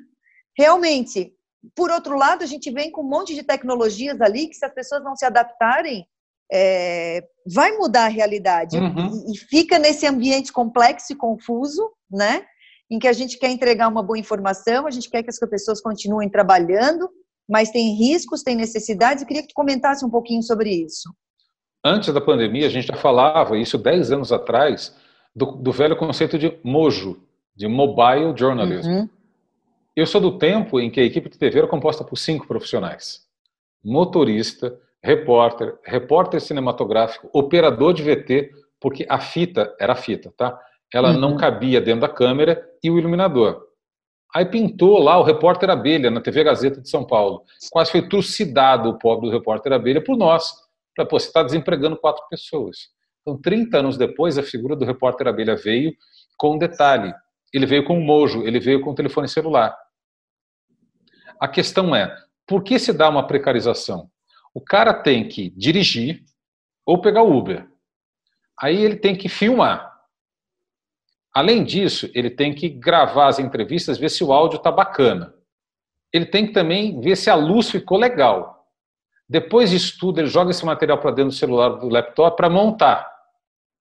[0.59, 1.33] realmente,
[1.75, 4.75] por outro lado, a gente vem com um monte de tecnologias ali que se as
[4.75, 6.07] pessoas não se adaptarem,
[6.53, 8.77] é, vai mudar a realidade.
[8.77, 9.25] Uhum.
[9.29, 12.45] E, e fica nesse ambiente complexo e confuso, né?
[12.91, 15.81] Em que a gente quer entregar uma boa informação, a gente quer que as pessoas
[15.81, 17.09] continuem trabalhando,
[17.49, 19.23] mas tem riscos, tem necessidades.
[19.23, 21.09] Eu queria que tu comentasse um pouquinho sobre isso.
[21.85, 24.97] Antes da pandemia, a gente já falava, isso 10 anos atrás,
[25.35, 27.23] do, do velho conceito de MOJO,
[27.57, 28.91] de Mobile Journalism.
[28.91, 29.09] Uhum.
[29.97, 33.27] Eu sou do tempo em que a equipe de TV era composta por cinco profissionais:
[33.83, 40.59] motorista, repórter, repórter cinematográfico, operador de VT, porque a fita era a fita, tá?
[40.93, 41.19] Ela uhum.
[41.19, 43.69] não cabia dentro da câmera e o iluminador.
[44.35, 47.43] Aí pintou lá o repórter abelha na TV Gazeta de São Paulo.
[47.71, 50.53] Quase foi trucidado o pobre do repórter abelha por nós.
[50.95, 52.89] Para você está desempregando quatro pessoas.
[53.23, 55.95] Então, 30 anos depois, a figura do repórter abelha veio
[56.37, 57.15] com um detalhe.
[57.53, 59.77] Ele veio com um mojo, ele veio com um telefone celular.
[61.39, 62.15] A questão é,
[62.47, 64.11] por que se dá uma precarização?
[64.55, 66.25] O cara tem que dirigir
[66.85, 67.69] ou pegar Uber.
[68.61, 69.91] Aí ele tem que filmar.
[71.33, 75.33] Além disso, ele tem que gravar as entrevistas, ver se o áudio está bacana.
[76.13, 78.60] Ele tem que também ver se a luz ficou legal.
[79.31, 83.09] Depois tudo, ele joga esse material para dentro do celular, do laptop, para montar.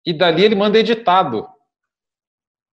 [0.04, 1.48] E dali ele manda editado.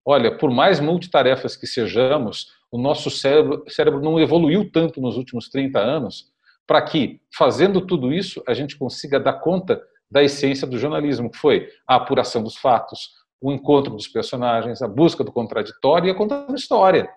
[0.05, 5.47] Olha, por mais multitarefas que sejamos, o nosso cérebro, cérebro não evoluiu tanto nos últimos
[5.47, 6.33] 30 anos
[6.67, 9.81] para que, fazendo tudo isso, a gente consiga dar conta
[10.11, 14.87] da essência do jornalismo, que foi a apuração dos fatos, o encontro dos personagens, a
[14.87, 17.09] busca do contraditório e a contação da história.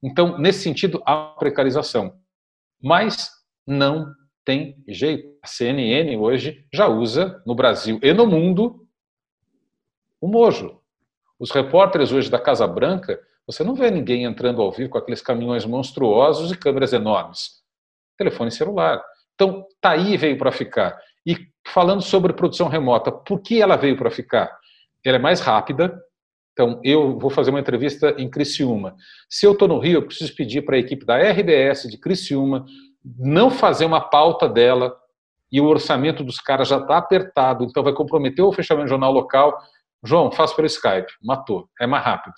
[0.00, 2.14] Então, nesse sentido, há precarização.
[2.80, 3.32] Mas
[3.66, 4.14] não
[4.48, 5.28] tem jeito.
[5.42, 8.88] A CNN hoje já usa, no Brasil e no mundo,
[10.18, 10.80] o mojo.
[11.38, 15.20] Os repórteres hoje da Casa Branca, você não vê ninguém entrando ao vivo com aqueles
[15.20, 17.58] caminhões monstruosos e câmeras enormes
[18.16, 19.04] telefone celular.
[19.34, 20.98] Então, tá aí veio para ficar.
[21.26, 21.36] E
[21.66, 24.50] falando sobre produção remota, por que ela veio para ficar?
[25.04, 26.02] Ela é mais rápida.
[26.52, 28.96] Então, eu vou fazer uma entrevista em Criciúma.
[29.28, 32.64] Se eu estou no Rio, eu preciso pedir para a equipe da RBS de Criciúma
[33.16, 34.96] não fazer uma pauta dela
[35.50, 39.12] e o orçamento dos caras já está apertado, então vai comprometer o fechamento do jornal
[39.12, 39.58] local.
[40.04, 41.12] João, faz pelo Skype.
[41.22, 41.68] Matou.
[41.80, 42.34] É mais rápido.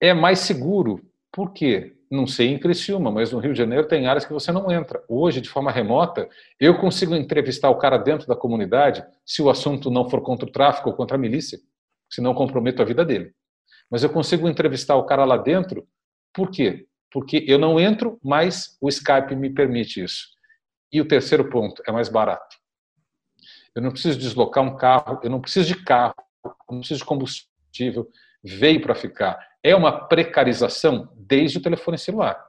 [0.00, 1.00] É mais seguro.
[1.32, 1.98] Por quê?
[2.10, 5.02] não sei em Criciúma, mas no Rio de Janeiro tem áreas que você não entra.
[5.08, 9.90] Hoje, de forma remota, eu consigo entrevistar o cara dentro da comunidade se o assunto
[9.90, 11.58] não for contra o tráfico ou contra a milícia,
[12.10, 13.32] se não comprometo a vida dele.
[13.90, 15.86] Mas eu consigo entrevistar o cara lá dentro,
[16.32, 16.86] por quê?
[17.10, 20.28] Porque eu não entro, mas o Skype me permite isso.
[20.92, 22.56] E o terceiro ponto, é mais barato.
[23.74, 27.06] Eu não preciso deslocar um carro, eu não preciso de carro, eu não preciso de
[27.06, 28.08] combustível,
[28.42, 29.38] veio para ficar.
[29.62, 32.44] É uma precarização desde o telefone celular,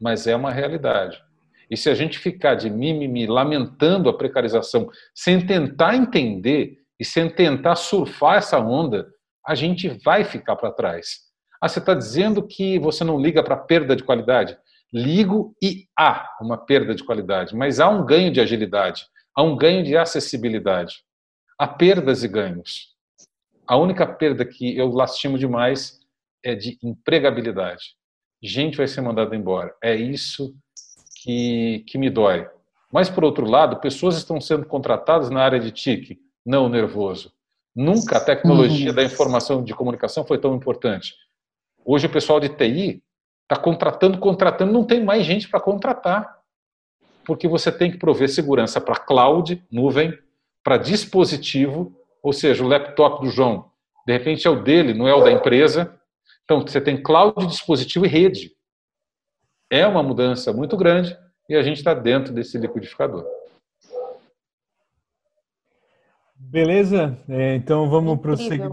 [0.00, 1.22] mas é uma realidade.
[1.70, 7.30] E se a gente ficar de mimimi lamentando a precarização, sem tentar entender e sem
[7.30, 9.08] tentar surfar essa onda,
[9.46, 11.29] a gente vai ficar para trás.
[11.60, 14.56] Ah, você está dizendo que você não liga para perda de qualidade?
[14.92, 19.06] Ligo e há uma perda de qualidade, mas há um ganho de agilidade,
[19.36, 21.04] há um ganho de acessibilidade.
[21.58, 22.88] Há perdas e ganhos.
[23.66, 26.00] A única perda que eu lastimo demais
[26.42, 27.94] é de empregabilidade.
[28.42, 29.74] Gente vai ser mandada embora.
[29.82, 30.54] É isso
[31.22, 32.48] que, que me dói.
[32.90, 37.30] Mas, por outro lado, pessoas estão sendo contratadas na área de TIC, não nervoso.
[37.76, 38.96] Nunca a tecnologia uhum.
[38.96, 41.14] da informação de comunicação foi tão importante.
[41.84, 43.02] Hoje o pessoal de TI
[43.42, 46.38] está contratando, contratando, não tem mais gente para contratar.
[47.24, 50.16] Porque você tem que prover segurança para cloud, nuvem,
[50.62, 53.70] para dispositivo, ou seja, o laptop do João,
[54.06, 55.98] de repente é o dele, não é o da empresa.
[56.44, 58.52] Então, você tem cloud, dispositivo e rede.
[59.70, 61.16] É uma mudança muito grande
[61.48, 63.24] e a gente está dentro desse liquidificador.
[66.34, 67.16] Beleza?
[67.28, 68.70] É, então vamos prosseguir.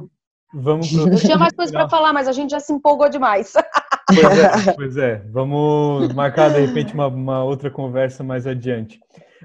[0.60, 1.08] Vamos pro...
[1.08, 3.54] Eu tinha mais coisas para falar, mas a gente já se empolgou demais.
[4.08, 5.18] Pois é, pois é.
[5.30, 9.00] Vamos marcar de repente uma, uma outra conversa mais adiante.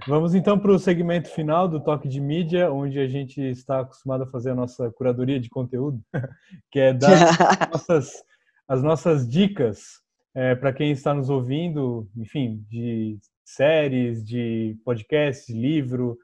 [0.07, 4.25] Vamos então para o segmento final do Toque de Mídia, onde a gente está acostumado
[4.25, 6.01] a fazer a nossa curadoria de conteúdo,
[6.73, 8.25] que é dar as nossas,
[8.67, 10.01] as nossas dicas
[10.35, 16.17] é, para quem está nos ouvindo, enfim, de séries, de podcasts, livro,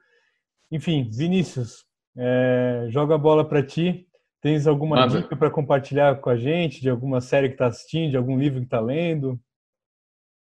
[0.71, 1.85] enfim, Vinícius,
[2.17, 4.08] é, joga a bola para ti.
[4.41, 5.21] Tens alguma Manda.
[5.21, 8.59] dica para compartilhar com a gente de alguma série que está assistindo, de algum livro
[8.59, 9.39] que está lendo?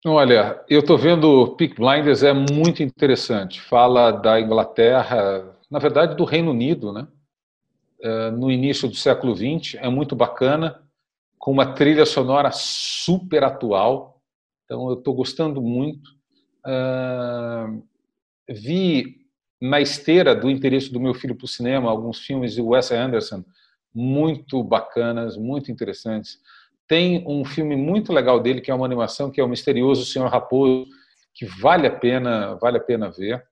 [0.05, 3.61] Olha, eu estou vendo Peak Blinders, é muito interessante.
[3.61, 7.07] Fala da Inglaterra, na verdade do Reino Unido, né?
[8.03, 10.81] uh, no início do século XX, é muito bacana,
[11.37, 14.21] com uma trilha sonora super atual.
[14.65, 16.11] Então, eu estou gostando muito.
[16.65, 17.83] Uh,
[18.47, 19.21] vi
[19.59, 23.43] na esteira do interesse do meu filho para o cinema alguns filmes de Wes Anderson
[23.93, 26.39] muito bacanas, muito interessantes.
[26.87, 30.29] Tem um filme muito legal dele que é uma animação que é o Misterioso Senhor
[30.29, 30.87] Raposo,
[31.33, 33.43] que vale a pena, vale a pena ver.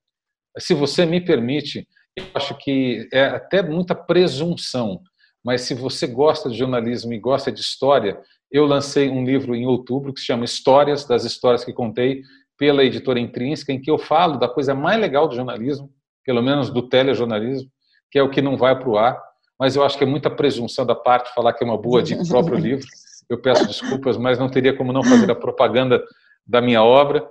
[0.58, 5.02] Se você me permite, eu acho que é até muita presunção,
[5.44, 8.20] mas se você gosta de jornalismo e gosta de história,
[8.52, 12.24] eu lancei um livro em outubro que se chama Histórias das Histórias que Contei,
[12.58, 15.90] pela editora Intrínseca, em que eu falo da coisa mais legal do jornalismo,
[16.26, 17.72] pelo menos do telejornalismo,
[18.12, 19.18] que é o que não vai para o ar,
[19.60, 22.16] mas eu acho que é muita presunção da parte falar que é uma boa de
[22.28, 22.88] próprio livro.
[23.28, 26.04] Eu peço desculpas, mas não teria como não fazer a propaganda
[26.48, 27.30] da minha obra.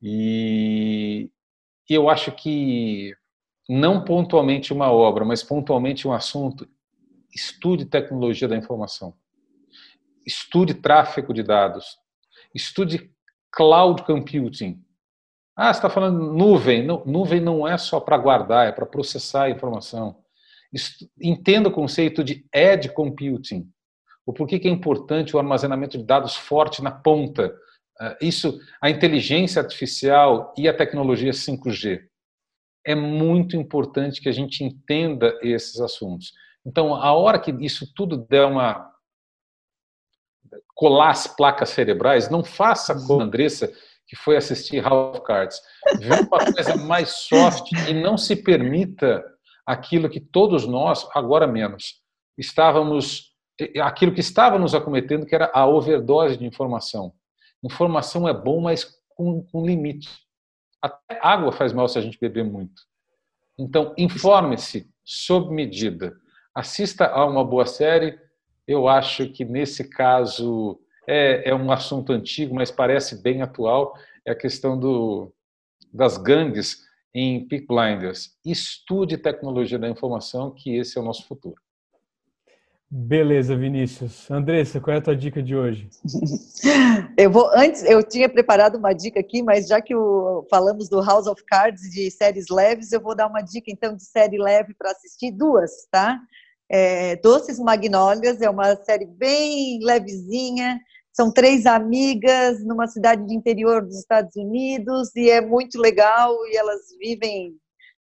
[0.00, 1.30] E
[1.90, 3.14] eu acho que
[3.68, 6.66] não pontualmente uma obra, mas pontualmente um assunto,
[7.34, 9.14] estude tecnologia da informação.
[10.26, 11.98] Estude tráfego de dados.
[12.54, 13.10] Estude
[13.50, 14.82] cloud computing.
[15.56, 16.84] Ah, você está falando nuvem.
[16.84, 20.21] Não, nuvem não é só para guardar, é para processar a informação.
[21.20, 23.68] Entenda o conceito de edge computing.
[24.24, 27.54] O porquê que é importante o armazenamento de dados forte na ponta.
[28.00, 32.00] Ah, isso, a inteligência artificial e a tecnologia 5G.
[32.84, 36.32] É muito importante que a gente entenda esses assuntos.
[36.64, 38.90] Então, a hora que isso tudo der uma
[40.74, 43.72] colar as placas cerebrais, não faça como a Andressa,
[44.06, 45.60] que foi assistir House of Cards.
[45.98, 49.24] Vê uma coisa mais soft e não se permita
[49.66, 52.00] aquilo que todos nós, agora menos,
[52.36, 53.34] estávamos,
[53.82, 57.12] aquilo que estávamos acometendo, que era a overdose de informação.
[57.62, 60.08] Informação é bom, mas com, com limite.
[60.80, 62.82] Até água faz mal se a gente beber muito.
[63.58, 66.16] Então, informe-se sob medida.
[66.54, 68.18] Assista a uma boa série,
[68.66, 73.94] eu acho que nesse caso é, é um assunto antigo, mas parece bem atual.
[74.24, 75.32] É a questão do,
[75.92, 76.82] das gangues
[77.14, 78.36] em Peak Blinders.
[78.44, 81.56] Estude tecnologia da informação, que esse é o nosso futuro.
[82.90, 84.30] Beleza, Vinícius.
[84.30, 85.88] Andressa, qual é a tua dica de hoje?
[87.16, 91.02] Eu vou antes, eu tinha preparado uma dica aqui, mas já que o, falamos do
[91.02, 94.74] House of Cards de séries leves, eu vou dar uma dica então de série leve
[94.74, 96.18] para assistir duas, tá?
[96.72, 100.80] é, Doces Magnólias, é uma série bem levezinha,
[101.12, 106.56] são três amigas numa cidade de interior dos Estados Unidos e é muito legal e
[106.56, 107.54] elas vivem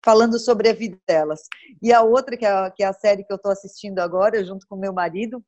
[0.04, 1.40] falando sobre a vida delas.
[1.82, 4.44] E a outra, que é a, que é a série que eu estou assistindo agora,
[4.44, 5.42] junto com meu marido,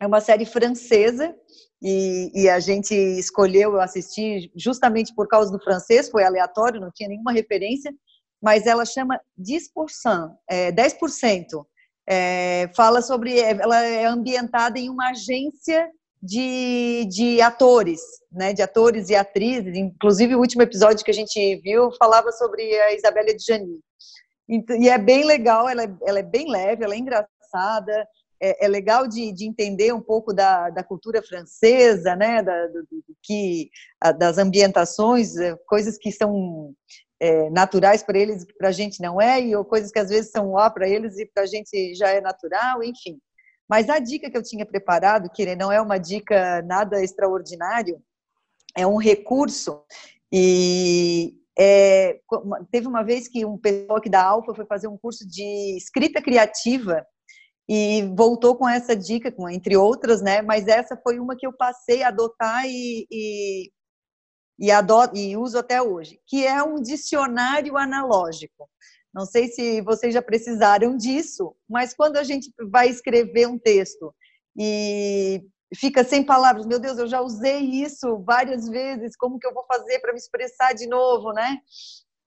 [0.00, 1.34] é uma série francesa
[1.82, 7.08] e, e, a gente escolheu assistir justamente por causa do francês, foi aleatório, não tinha
[7.08, 7.92] nenhuma referência,
[8.40, 11.66] mas ela chama 10%, é, 10%
[12.08, 13.38] é, fala sobre.
[13.38, 15.88] Ela é ambientada em uma agência
[16.22, 18.00] de, de atores,
[18.30, 19.74] né, de atores e atrizes.
[19.74, 23.80] Inclusive, o último episódio que a gente viu falava sobre a Isabelle Adjani.
[24.48, 28.08] E é bem legal, ela é, ela é bem leve, ela é engraçada,
[28.42, 32.82] é, é legal de, de, entender um pouco da, da cultura francesa, né, da, do,
[32.82, 33.70] do, que,
[34.18, 36.74] das ambientações, é, coisas que são
[37.20, 40.30] é, naturais para eles para a gente não é, e ou coisas que às vezes
[40.30, 43.20] são ó para eles e para a gente já é natural, enfim.
[43.70, 48.02] Mas a dica que eu tinha preparado, que não é uma dica nada extraordinário,
[48.76, 49.84] é um recurso
[50.32, 52.18] e é,
[52.72, 56.20] teve uma vez que um pessoal aqui da Alfa foi fazer um curso de escrita
[56.20, 57.06] criativa
[57.68, 60.42] e voltou com essa dica, entre outras, né?
[60.42, 63.70] Mas essa foi uma que eu passei a adotar e, e
[64.60, 68.68] e, adoto, e uso até hoje, que é um dicionário analógico.
[69.12, 74.14] Não sei se vocês já precisaram disso, mas quando a gente vai escrever um texto
[74.56, 75.42] e
[75.74, 79.64] fica sem palavras, meu Deus, eu já usei isso várias vezes, como que eu vou
[79.66, 81.58] fazer para me expressar de novo, né?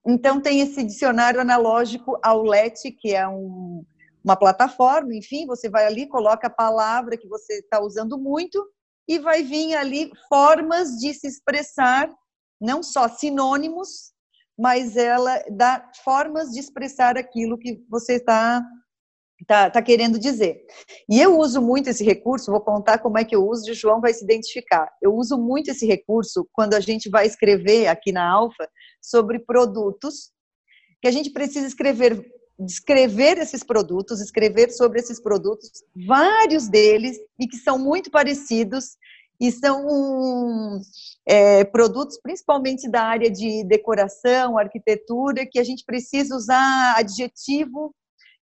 [0.06, 3.86] Então tem esse dicionário analógico Aulete, que é um,
[4.24, 8.66] uma plataforma, enfim, você vai ali, coloca a palavra que você está usando muito
[9.08, 12.10] e vai vir ali formas de se expressar
[12.60, 14.13] não só sinônimos,
[14.58, 18.64] mas ela dá formas de expressar aquilo que você está
[19.48, 20.62] tá, tá querendo dizer.
[21.10, 23.76] E eu uso muito esse recurso, vou contar como é que eu uso, e o
[23.76, 24.90] João vai se identificar.
[25.02, 28.70] Eu uso muito esse recurso quando a gente vai escrever aqui na Alfa
[29.02, 30.32] sobre produtos,
[31.02, 32.24] que a gente precisa escrever
[32.60, 35.70] descrever esses produtos, escrever sobre esses produtos,
[36.08, 38.96] vários deles, e que são muito parecidos,
[39.40, 40.80] e são
[41.26, 47.94] é, produtos principalmente da área de decoração, arquitetura, que a gente precisa usar adjetivo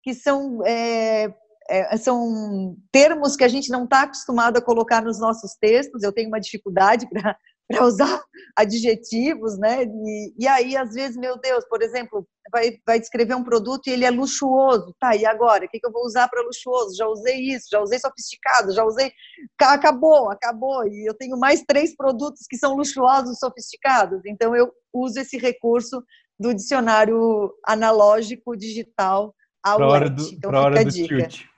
[0.03, 1.35] que são é,
[1.69, 6.03] é, são termos que a gente não está acostumado a colocar nos nossos textos.
[6.03, 7.37] Eu tenho uma dificuldade para
[7.79, 8.23] para usar
[8.57, 9.85] adjetivos, né?
[9.85, 13.91] E, e, aí, às vezes, meu Deus, por exemplo, vai, vai descrever um produto e
[13.91, 14.95] ele é luxuoso.
[14.99, 15.67] Tá, e agora?
[15.67, 16.97] O que, que eu vou usar para luxuoso?
[16.97, 19.13] Já usei isso, já usei sofisticado, já usei.
[19.61, 20.87] Acabou, acabou.
[20.87, 24.23] E eu tenho mais três produtos que são luxuosos sofisticados.
[24.25, 26.03] Então, eu uso esse recurso
[26.41, 31.29] do dicionário analógico digital ao hora do, então, fica hora a dica.
[31.29, 31.58] Tilt.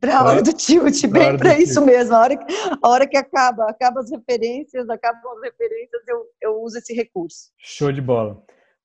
[0.00, 1.86] Para a hora do tilt, bem para isso tilt.
[1.86, 2.14] mesmo.
[2.14, 6.62] A hora, que, a hora que acaba, acaba as referências, acabam as referências, eu, eu
[6.62, 7.50] uso esse recurso.
[7.58, 8.42] Show de bola.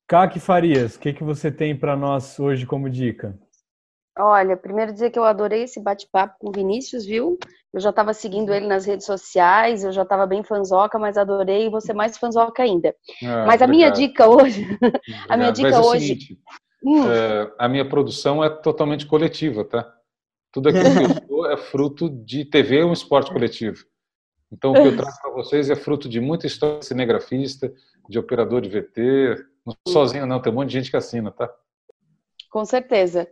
[0.07, 3.37] Kaki Farias, o que, que você tem para nós hoje como dica?
[4.17, 7.37] Olha, primeiro dizer que eu adorei esse bate-papo com o Vinícius, viu?
[7.73, 11.67] Eu já estava seguindo ele nas redes sociais, eu já estava bem fanzoca, mas adorei
[11.69, 12.95] você mais fanzoca ainda.
[13.23, 14.67] Ah, mas a minha dica hoje,
[15.27, 16.39] a minha dica mas hoje, seguinte,
[16.85, 17.11] hum.
[17.11, 19.91] é, a minha produção é totalmente coletiva, tá?
[20.53, 23.83] Tudo aquilo que eu sou é fruto de TV ou um esporte coletivo.
[24.51, 27.73] Então, o que eu trago para vocês é fruto de muita história de cinegrafista,
[28.07, 29.43] de operador de VT.
[29.65, 31.51] Não sou sozinho, não, tem um monte de gente que assina, tá?
[32.51, 33.27] Com certeza.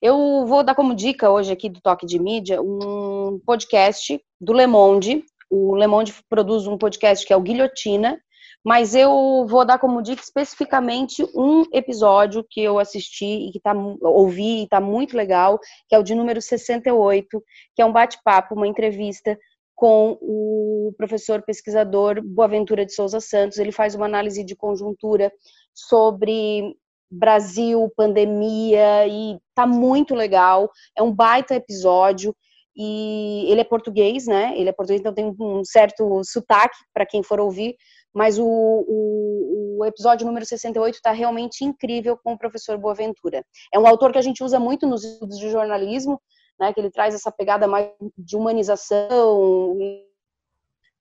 [0.00, 4.66] Eu vou dar como dica hoje aqui do Toque de Mídia um podcast do Le
[4.66, 5.22] Monde.
[5.50, 8.18] O Le Monde produz um podcast que é o Guilhotina,
[8.64, 13.74] mas eu vou dar como dica especificamente um episódio que eu assisti e que tá,
[14.02, 15.58] ouvi e está muito legal,
[15.88, 17.42] que é o de número 68,
[17.74, 19.36] que é um bate-papo, uma entrevista
[19.74, 23.58] com o professor pesquisador Boaventura de Souza Santos.
[23.58, 25.32] Ele faz uma análise de conjuntura
[25.74, 26.76] sobre
[27.10, 30.70] Brasil, pandemia, e tá muito legal.
[30.96, 32.34] É um baita episódio.
[32.74, 34.54] E ele é português, né?
[34.56, 37.76] Ele é português, então tem um certo sotaque para quem for ouvir,
[38.14, 43.44] mas o, o, o episódio número 68 está realmente incrível com o professor Boaventura.
[43.72, 46.20] É um autor que a gente usa muito nos estudos de jornalismo,
[46.60, 49.76] né, que ele traz essa pegada mais de humanização.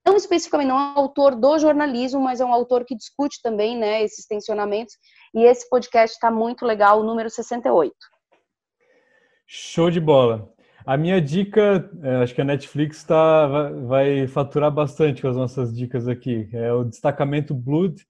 [0.05, 3.78] Não especificamente, não é um autor do jornalismo, mas é um autor que discute também
[3.78, 4.95] né, esses tensionamentos.
[5.34, 7.93] E esse podcast está muito legal, o número 68.
[9.45, 10.51] Show de bola.
[10.86, 15.76] A minha dica, é, acho que a Netflix tá, vai faturar bastante com as nossas
[15.76, 16.50] dicas aqui.
[16.52, 18.04] É o Destacamento Blood,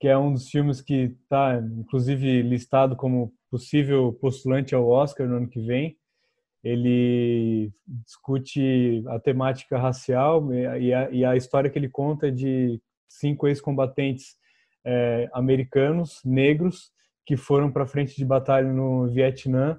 [0.00, 5.36] que é um dos filmes que está, inclusive, listado como possível postulante ao Oscar no
[5.36, 5.98] ano que vem.
[6.62, 13.46] Ele discute a temática racial e a, e a história que ele conta de cinco
[13.46, 14.36] ex-combatentes
[14.82, 16.90] é, americanos, negros,
[17.26, 19.78] que foram para frente de batalha no Vietnã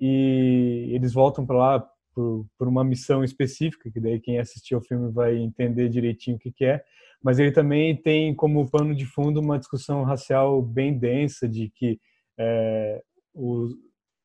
[0.00, 4.84] e eles voltam para lá por, por, uma missão específica, que daí quem assistiu ao
[4.84, 6.82] filme vai entender direitinho o que, que é,
[7.22, 12.00] mas ele também tem como pano de fundo uma discussão racial bem densa de que
[12.38, 13.02] é,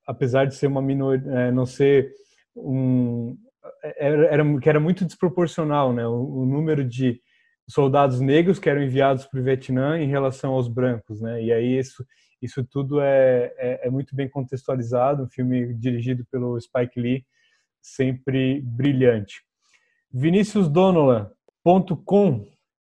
[0.07, 2.11] apesar de ser uma minoria, é, não ser
[2.55, 3.37] um
[3.97, 7.19] era, era, que era muito desproporcional, né, o, o número de
[7.67, 11.43] soldados negros que eram enviados para o Vietnã em relação aos brancos, né?
[11.43, 12.05] E aí isso
[12.45, 17.25] isso tudo é, é, é, muito bem contextualizado, um filme dirigido pelo Spike Lee,
[17.81, 19.41] sempre brilhante.
[20.11, 22.45] ViniciusDonola.com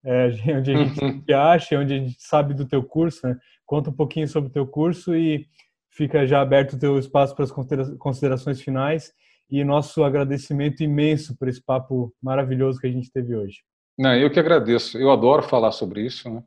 [0.05, 3.37] é onde a gente te acha, onde a gente sabe do teu curso, né?
[3.67, 5.47] Conta um pouquinho sobre o teu curso e
[5.91, 7.53] fica já aberto o teu espaço para as
[7.99, 9.13] considerações finais
[9.51, 13.59] e nosso agradecimento imenso por esse papo maravilhoso que a gente teve hoje.
[13.99, 14.97] Não, eu que agradeço.
[14.97, 16.43] Eu adoro falar sobre isso, né?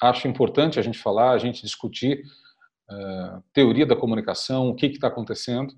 [0.00, 2.22] Acho importante a gente falar, a gente discutir
[2.90, 5.74] uh, teoria da comunicação, o que está acontecendo.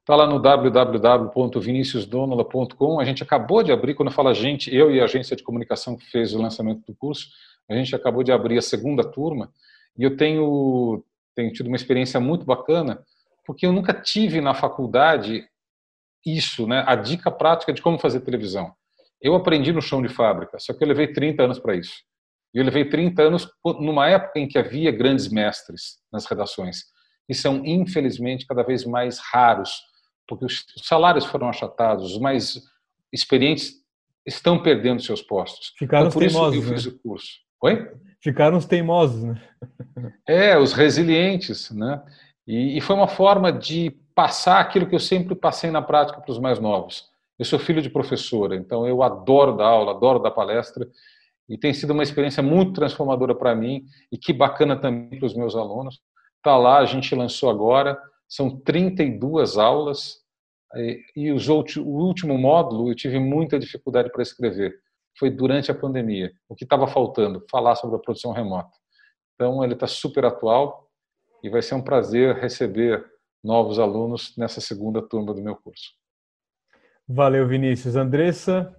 [0.00, 3.00] Está lá no www.viniciusdonola.com.
[3.00, 5.42] A gente acabou de abrir, quando eu falo a gente, eu e a agência de
[5.42, 7.28] comunicação que fez o lançamento do curso,
[7.68, 9.50] a gente acabou de abrir a segunda turma
[9.98, 11.02] e eu tenho,
[11.34, 13.02] tenho tido uma experiência muito bacana,
[13.44, 15.44] porque eu nunca tive na faculdade
[16.24, 18.72] isso, né, a dica prática de como fazer televisão.
[19.20, 22.04] Eu aprendi no chão de fábrica, só que eu levei 30 anos para isso.
[22.56, 23.48] Eu levei 30 anos
[23.78, 26.84] numa época em que havia grandes mestres nas redações.
[27.28, 29.82] E são, infelizmente, cada vez mais raros,
[30.26, 32.62] porque os salários foram achatados, os mais
[33.12, 33.74] experientes
[34.24, 35.74] estão perdendo seus postos.
[35.78, 36.92] Ficaram então, por teimosos, isso eu fiz né?
[36.92, 37.28] o curso.
[37.62, 37.90] Oi?
[38.22, 39.42] Ficaram os teimosos, né?
[40.26, 42.02] É, os resilientes, né?
[42.46, 46.32] E, e foi uma forma de passar aquilo que eu sempre passei na prática para
[46.32, 47.10] os mais novos.
[47.38, 50.88] Eu sou filho de professora, então eu adoro dar aula, adoro dar palestra,
[51.48, 55.34] e tem sido uma experiência muito transformadora para mim e que bacana também para os
[55.34, 56.00] meus alunos.
[56.36, 60.24] Está lá, a gente lançou agora, são 32 aulas
[61.14, 64.74] e os o último módulo eu tive muita dificuldade para escrever.
[65.18, 66.32] Foi durante a pandemia.
[66.48, 67.44] O que estava faltando?
[67.50, 68.70] Falar sobre a produção remota.
[69.34, 70.90] Então, ele está super atual
[71.42, 73.04] e vai ser um prazer receber
[73.42, 75.92] novos alunos nessa segunda turma do meu curso.
[77.08, 77.96] Valeu, Vinícius.
[77.96, 78.74] Andressa,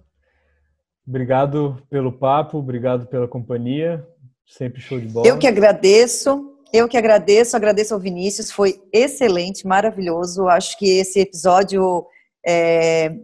[1.08, 4.06] obrigado pelo papo, obrigado pela companhia.
[4.46, 5.26] Sempre show de bola.
[5.26, 6.54] Eu que agradeço.
[6.70, 10.48] Eu que agradeço, agradeço ao Vinícius, foi excelente, maravilhoso.
[10.48, 12.06] Acho que esse episódio
[12.46, 13.16] é,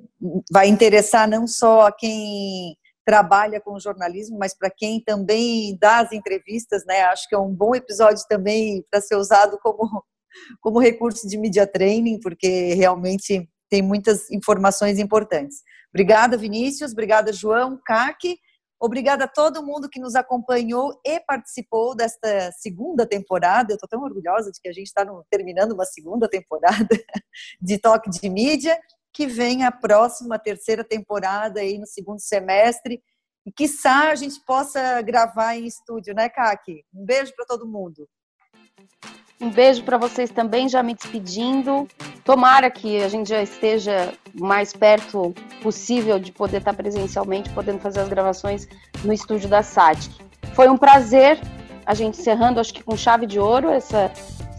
[0.51, 2.75] vai interessar não só a quem
[3.05, 7.03] trabalha com jornalismo, mas para quem também dá as entrevistas, né?
[7.03, 10.03] Acho que é um bom episódio também para ser usado como,
[10.61, 15.59] como recurso de media training, porque realmente tem muitas informações importantes.
[15.95, 18.37] Obrigada, Vinícius, obrigada, João, CAC.
[18.81, 23.73] Obrigada a todo mundo que nos acompanhou e participou desta segunda temporada.
[23.73, 26.89] Eu estou tão orgulhosa de que a gente está terminando uma segunda temporada
[27.63, 28.77] de Toque de Mídia.
[29.13, 33.01] Que vem a próxima terceira temporada aí no segundo semestre.
[33.47, 36.85] E que a gente possa gravar em estúdio, né, Kaki?
[36.93, 38.09] Um beijo para todo mundo.
[39.41, 41.89] Um beijo para vocês também, já me despedindo.
[42.25, 48.01] Tomara que a gente já esteja mais perto possível de poder estar presencialmente, podendo fazer
[48.01, 48.69] as gravações
[49.05, 50.15] no estúdio da SATIC.
[50.55, 51.39] Foi um prazer
[51.87, 54.11] a gente encerrando, acho que com chave de ouro, essa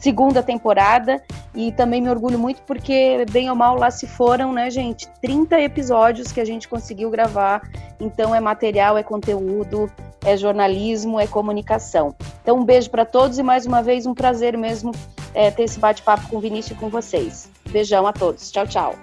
[0.05, 1.19] segunda temporada.
[1.55, 5.07] E também me orgulho muito porque, bem ou mal, lá se foram, né, gente?
[5.21, 7.61] 30 episódios que a gente conseguiu gravar.
[7.99, 9.89] Então, é material, é conteúdo,
[10.23, 12.13] é jornalismo, é comunicação.
[12.43, 14.91] Então, um beijo para todos e, mais uma vez, um prazer mesmo
[15.33, 17.49] é, ter esse bate-papo com o Vinícius e com vocês.
[17.71, 18.51] Beijão a todos.
[18.51, 18.95] Tchau, tchau.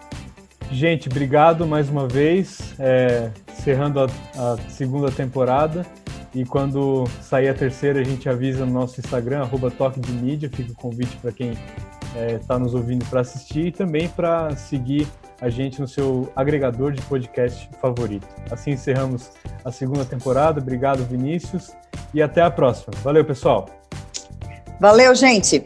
[0.70, 2.74] Gente, obrigado mais uma vez.
[2.78, 5.84] É, encerrando a, a segunda temporada.
[6.35, 10.49] E quando sair a terceira, a gente avisa no nosso Instagram, arroba Toque de Mídia.
[10.51, 14.55] Fica o convite para quem está é, tá nos ouvindo para assistir e também para
[14.57, 15.07] seguir
[15.41, 18.26] a gente no seu agregador de podcast favorito.
[18.51, 19.30] Assim encerramos
[19.64, 20.61] a segunda temporada.
[20.61, 21.72] Obrigado, Vinícius.
[22.14, 22.93] E até a próxima.
[23.03, 23.68] Valeu, pessoal.
[24.78, 25.64] Valeu, gente.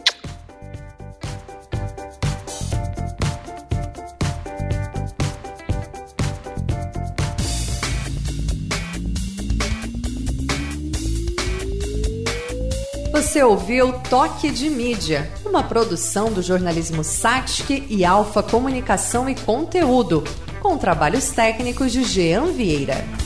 [13.36, 20.24] Você ouviu Toque de Mídia, uma produção do jornalismo Satic e Alfa Comunicação e Conteúdo,
[20.62, 23.25] com trabalhos técnicos de Jean Vieira.